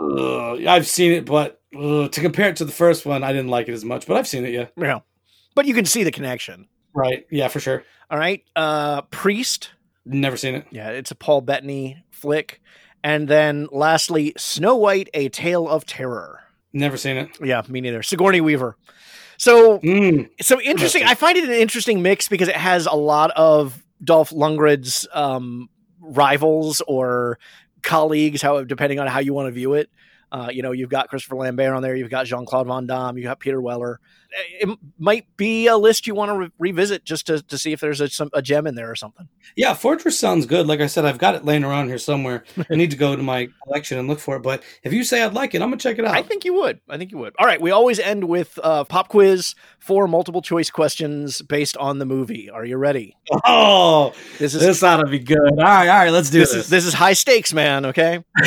[0.00, 3.48] Ugh, I've seen it, but ugh, to compare it to the first one, I didn't
[3.50, 4.06] like it as much.
[4.06, 4.52] But I've seen it.
[4.52, 5.00] Yeah, Yeah.
[5.56, 6.68] But you can see the connection.
[6.94, 7.26] right.
[7.30, 7.82] Yeah, for sure.
[8.10, 8.44] All right.
[8.54, 9.70] Uh, Priest.
[10.04, 10.66] Never seen it.
[10.70, 12.60] Yeah, it's a Paul Bettany flick.
[13.02, 16.40] And then lastly, Snow White, A Tale of Terror.
[16.72, 17.28] Never seen it.
[17.42, 18.02] Yeah, me neither.
[18.02, 18.76] Sigourney Weaver.
[19.36, 20.28] So Mm.
[20.42, 21.02] so interesting.
[21.04, 25.68] I find it an interesting mix because it has a lot of Dolph Lundgren's um,
[26.00, 27.38] rivals or
[27.84, 29.90] colleagues, how depending on how you want to view it.
[30.32, 33.16] Uh, you know, you've got Christopher Lambert on there, you've got Jean Claude Van Damme,
[33.16, 34.00] you've got Peter Weller.
[34.60, 37.80] It might be a list you want to re- revisit just to, to see if
[37.80, 39.28] there's a, some, a gem in there or something.
[39.56, 40.66] Yeah, Fortress sounds good.
[40.66, 42.44] Like I said, I've got it laying around here somewhere.
[42.70, 44.42] I need to go to my collection and look for it.
[44.42, 46.14] But if you say I'd like it, I'm gonna check it out.
[46.14, 46.80] I think you would.
[46.88, 47.34] I think you would.
[47.38, 49.54] All right, we always end with uh, pop quiz,
[49.84, 52.48] for multiple choice questions based on the movie.
[52.48, 53.14] Are you ready?
[53.44, 55.38] oh, This is this ought to be good.
[55.38, 56.64] All right, all right, let's do this this.
[56.64, 57.84] is this is high stakes, man.
[57.86, 58.24] Okay.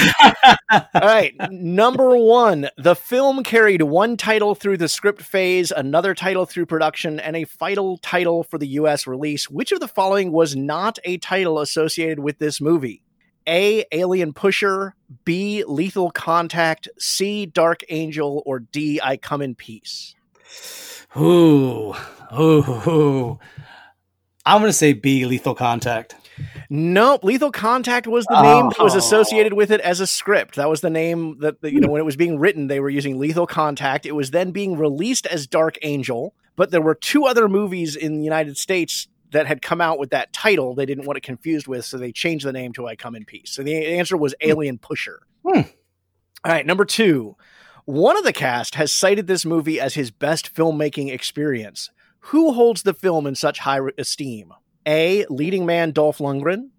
[0.72, 1.34] All right.
[1.52, 7.20] Number one, the film carried one title through the script phase, another title through production,
[7.20, 9.08] and a final title for the U.S.
[9.08, 9.50] release.
[9.50, 13.04] Which of the following was not a title associated with this movie?
[13.48, 13.86] A.
[13.94, 14.96] Alien Pusher.
[15.24, 15.64] B.
[15.66, 16.90] Lethal Contact.
[17.00, 17.46] C.
[17.46, 18.44] Dark Angel.
[18.46, 19.00] Or D.
[19.02, 20.16] I Come in Peace.
[21.16, 21.94] Ooh,
[22.38, 23.40] ooh, ooh.
[24.46, 25.26] I'm gonna say B.
[25.26, 26.16] Lethal Contact.
[26.70, 27.24] Nope.
[27.24, 29.00] Lethal Contact was the name that was Oh.
[29.00, 30.56] associated with it as a script.
[30.56, 32.90] That was the name that, that, you know, when it was being written, they were
[32.90, 34.06] using Lethal Contact.
[34.06, 38.18] It was then being released as Dark Angel, but there were two other movies in
[38.18, 41.68] the United States that had come out with that title they didn't want it confused
[41.68, 43.52] with, so they changed the name to I Come in Peace.
[43.52, 45.22] So the answer was Alien Pusher.
[45.46, 45.62] Hmm.
[46.44, 47.36] All right, number two.
[47.86, 51.90] One of the cast has cited this movie as his best filmmaking experience.
[52.20, 54.54] Who holds the film in such high esteem?
[54.88, 55.26] A.
[55.30, 56.70] Leading man Dolph Lundgren.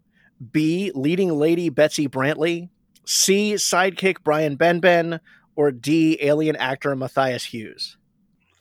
[0.53, 0.91] B.
[0.95, 2.71] Leading lady Betsy Brantley.
[3.05, 3.55] C.
[3.55, 5.21] Sidekick Brian Benben.
[5.55, 6.19] Or D.
[6.21, 7.97] Alien actor Matthias Hues.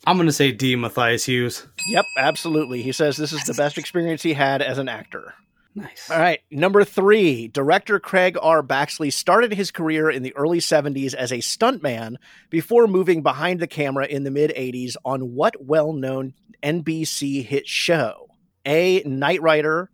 [0.05, 0.75] I'm gonna say D.
[0.75, 1.67] Matthias Hues.
[1.87, 2.81] Yep, absolutely.
[2.81, 5.33] He says this is the best experience he had as an actor.
[5.75, 6.09] Nice.
[6.09, 7.49] All right, number three.
[7.49, 8.63] Director Craig R.
[8.63, 12.15] Baxley started his career in the early 70s as a stuntman
[12.49, 16.33] before moving behind the camera in the mid 80s on what well known
[16.63, 18.26] NBC hit show?
[18.68, 19.01] A.
[19.05, 19.89] Knight Rider,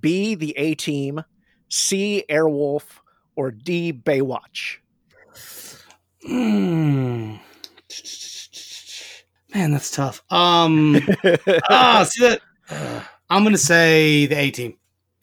[0.00, 0.34] B.
[0.34, 1.22] The A Team,
[1.68, 2.24] C.
[2.28, 2.84] Airwolf,
[3.36, 3.92] or D.
[3.92, 4.78] Baywatch?
[6.26, 7.36] Hmm.
[9.54, 10.22] Man, that's tough.
[10.30, 10.96] Um.
[11.70, 12.40] ah, see that?
[12.68, 13.00] Uh,
[13.30, 14.76] I'm gonna say the A Team.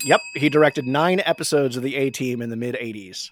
[0.04, 3.30] Yep, he directed nine episodes of The A Team in the mid 80s.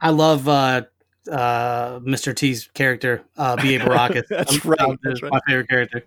[0.00, 0.82] I love uh,
[1.30, 2.34] uh, Mr.
[2.34, 3.80] T's character, uh, B.A.
[3.80, 4.26] Baracus.
[4.30, 5.32] That's right, that's right.
[5.32, 6.04] My favorite character.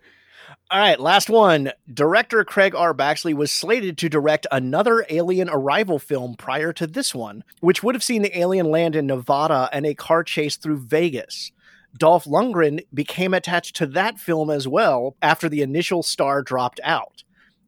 [0.74, 1.72] All right, last one.
[1.94, 2.96] Director Craig R.
[2.96, 7.94] Baxley was slated to direct another Alien Arrival film prior to this one, which would
[7.94, 11.52] have seen the alien land in Nevada and a car chase through Vegas.
[11.96, 17.24] Dolph Lundgren became attached to that film as well after the initial star dropped out.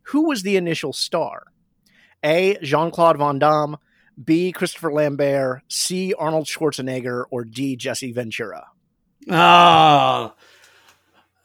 [0.06, 1.44] Who was the initial star?
[2.24, 2.58] A.
[2.64, 3.78] Jean Claude Van Damme,
[4.24, 4.52] B.
[4.52, 6.16] Christopher Lambert, C.
[6.16, 7.76] Arnold Schwarzenegger, or D.
[7.76, 8.66] Jesse Ventura?
[9.30, 10.34] Ah,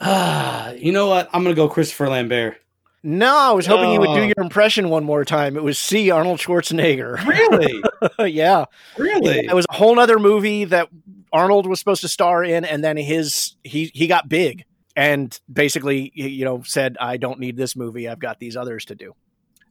[0.01, 1.29] ah, you know what?
[1.33, 2.57] I'm gonna go Christopher Lambert.
[3.03, 4.25] No, I was hoping you would do Oh.
[4.27, 5.57] your impression one more time.
[5.57, 6.11] It was C.
[6.11, 7.19] Arnold Schwarzenegger.
[7.27, 7.83] Really?
[8.33, 8.67] yeah.
[8.99, 9.39] really?
[9.47, 10.89] It was a whole other movie that
[11.33, 14.65] Arnold was supposed to star in, and then his he he got big
[14.97, 18.07] and basically you know said, I don't need this movie.
[18.09, 19.15] I've got these others to do.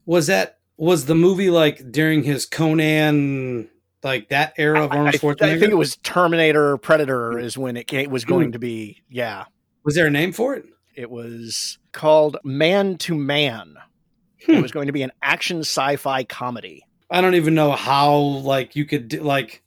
[0.06, 3.68] Was that was the movie like during his Conan,
[4.02, 5.60] like that era of I, Arnold I Schwarzenegger?
[5.60, 9.02] think it was Terminator Predator is when it came, was going to be.
[9.08, 9.44] Yeah.
[9.84, 10.64] Was there a name for it?
[10.94, 13.76] It was called Man to Man.
[14.46, 14.52] Hmm.
[14.52, 16.84] It was going to be an action sci-fi comedy.
[17.10, 19.62] I don't even know how like you could do, like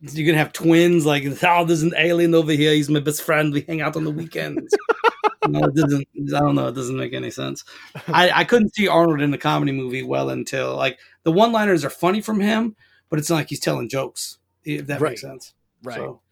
[0.00, 3.52] you can have twins like oh there's an alien over here he's my best friend
[3.52, 4.74] we hang out on the weekends
[5.46, 7.64] no it doesn't i don't know it doesn't make any sense
[8.08, 11.84] i i couldn't see arnold in a comedy movie well until like the one liners
[11.84, 12.74] are funny from him
[13.10, 15.10] but it's not like he's telling jokes if that Right.
[15.10, 15.96] makes sense Right.
[15.96, 16.22] So,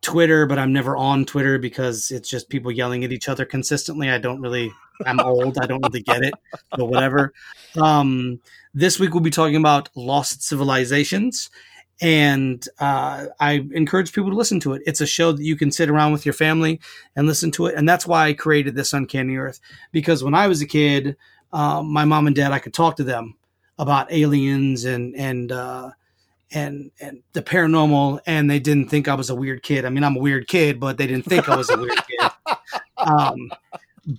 [0.00, 4.10] Twitter, but I'm never on Twitter because it's just people yelling at each other consistently.
[4.10, 4.70] I don't really,
[5.04, 5.58] I'm old.
[5.58, 6.34] I don't really get it,
[6.70, 7.32] but whatever.
[7.76, 8.38] Um,
[8.74, 11.50] this week we'll be talking about lost civilizations.
[12.00, 14.82] And uh, I encourage people to listen to it.
[14.86, 16.80] It's a show that you can sit around with your family
[17.14, 17.74] and listen to it.
[17.74, 19.60] And that's why I created this Uncanny Earth.
[19.92, 21.16] Because when I was a kid,
[21.52, 23.36] um, my mom and dad, I could talk to them
[23.78, 25.90] about aliens and and uh,
[26.52, 29.84] and and the paranormal, and they didn't think I was a weird kid.
[29.84, 32.30] I mean, I'm a weird kid, but they didn't think I was a weird kid.
[32.96, 33.50] Um,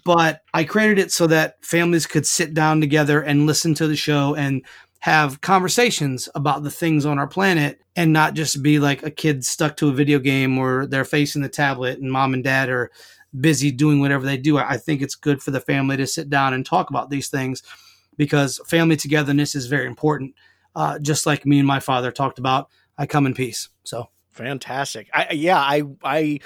[0.04, 3.96] but I created it so that families could sit down together and listen to the
[3.96, 4.64] show and
[5.02, 9.44] have conversations about the things on our planet and not just be like a kid
[9.44, 12.92] stuck to a video game or they're facing the tablet and mom and dad are
[13.40, 14.60] busy doing whatever they do.
[14.60, 17.64] I think it's good for the family to sit down and talk about these things
[18.16, 20.36] because family togetherness is very important.
[20.76, 23.70] Uh, just like me and my father talked about, I come in peace.
[23.84, 25.10] So Fantastic.
[25.14, 26.40] I, yeah, I, I,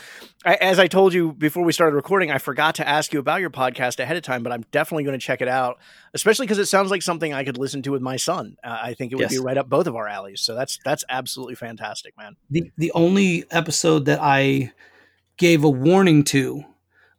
[0.44, 3.42] I, as I told you before we started recording, I forgot to ask you about
[3.42, 5.78] your podcast ahead of time, but I'm definitely going to check it out,
[6.16, 8.58] especially because it sounds like something I could listen to with my son.
[8.64, 9.32] Uh, I think it would Yes.
[9.34, 10.42] be right up both of our alleys.
[10.42, 12.36] So that's that's absolutely fantastic, man.
[12.50, 14.72] the the only episode that I
[15.38, 16.64] gave a warning to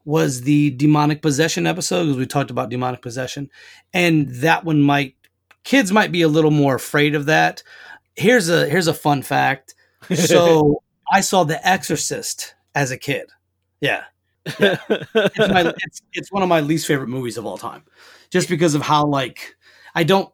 [0.04, 3.50] was the demonic possession episode because we talked about demonic possession,
[3.94, 5.14] and that one might
[5.64, 7.62] kids might be a little more afraid of that.
[8.16, 9.74] Here's a here's a fun fact.
[10.14, 10.82] So
[11.12, 13.30] I saw The Exorcist as a kid.
[13.80, 14.04] Yeah,
[14.46, 17.84] it's, my, it's it's one of my least favorite movies of all time,
[18.30, 19.56] just because of how like
[19.94, 20.32] I don't.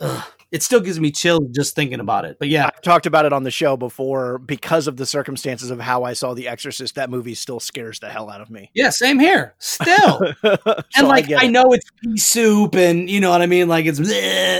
[0.00, 2.36] Ugh, it still gives me chills just thinking about it.
[2.38, 5.78] But yeah, I've talked about it on the show before because of the circumstances of
[5.78, 6.96] how I saw The Exorcist.
[6.96, 8.70] That movie still scares the hell out of me.
[8.74, 9.54] yeah, same here.
[9.58, 10.20] Still.
[10.42, 11.50] So and like I, it.
[11.50, 14.00] know it's pea soup and you know what I mean, like it's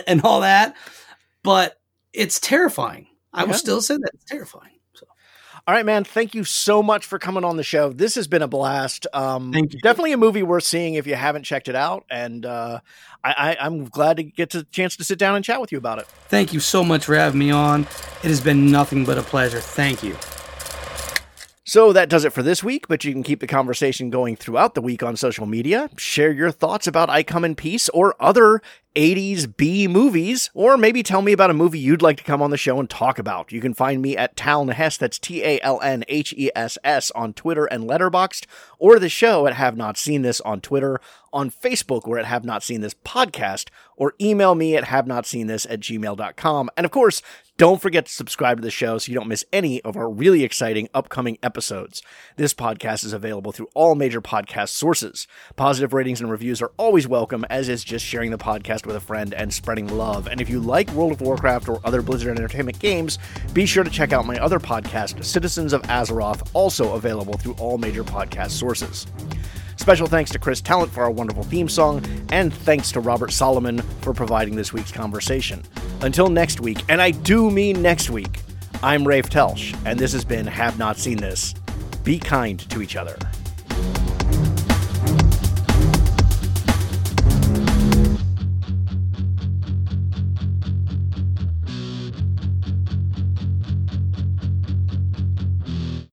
[0.06, 0.76] and all that,
[1.42, 1.80] but
[2.12, 3.06] it's terrifying.
[3.32, 4.72] I will still say that it's terrifying.
[4.94, 5.06] So
[5.66, 6.04] All right, man.
[6.04, 7.92] Thank you so much for coming on the show.
[7.92, 9.06] This has been a blast.
[9.12, 9.80] Um, Thank you.
[9.80, 12.04] Definitely a movie worth seeing if you haven't checked it out.
[12.10, 12.80] And uh,
[13.22, 15.78] I, I, I'm glad to get the chance to sit down and chat with you
[15.78, 16.06] about it.
[16.28, 17.82] thank you so much for having me on.
[18.22, 19.60] It has been nothing but a pleasure.
[19.60, 20.16] Thank you.
[21.70, 24.74] So that does it for this week, but you can keep the conversation going throughout
[24.74, 25.88] the week on social media.
[25.96, 28.60] Share your thoughts about I Come in Peace or other
[28.96, 32.50] 80s B movies, or maybe tell me about a movie you'd like to come on
[32.50, 33.52] the show and talk about.
[33.52, 36.76] You can find me at Talon Hess, that's T A L N H E S
[36.82, 38.46] S on Twitter and Letterboxd,
[38.80, 41.00] or the show at Have Not Seen This on Twitter,
[41.32, 45.24] on Facebook, or at Have Not Seen This podcast, or email me at Have Not
[45.24, 46.70] Seen This at gmail.com.
[46.76, 47.22] And of course,
[47.60, 50.44] don't forget to subscribe to the show so you don't miss any of our really
[50.44, 52.00] exciting upcoming episodes.
[52.36, 55.26] This podcast is available through all major podcast sources.
[55.56, 59.00] Positive ratings and reviews are always welcome, as is just sharing the podcast with a
[59.00, 60.26] friend and spreading love.
[60.26, 63.18] And if you like World of Warcraft or other Blizzard Entertainment games,
[63.52, 67.76] be sure to check out my other podcast, Citizens of Azeroth, also available through all
[67.76, 69.06] major podcast sources.
[69.80, 73.78] Special thanks to Chris Talent for our wonderful theme song, and thanks to Robert Solomon
[74.02, 75.62] for providing this week's conversation.
[76.02, 78.40] Until next week, and I do mean next week,
[78.82, 81.54] I'm Rafe Telsch, and this has been Have Not Seen This.
[82.04, 83.16] Be kind to each other.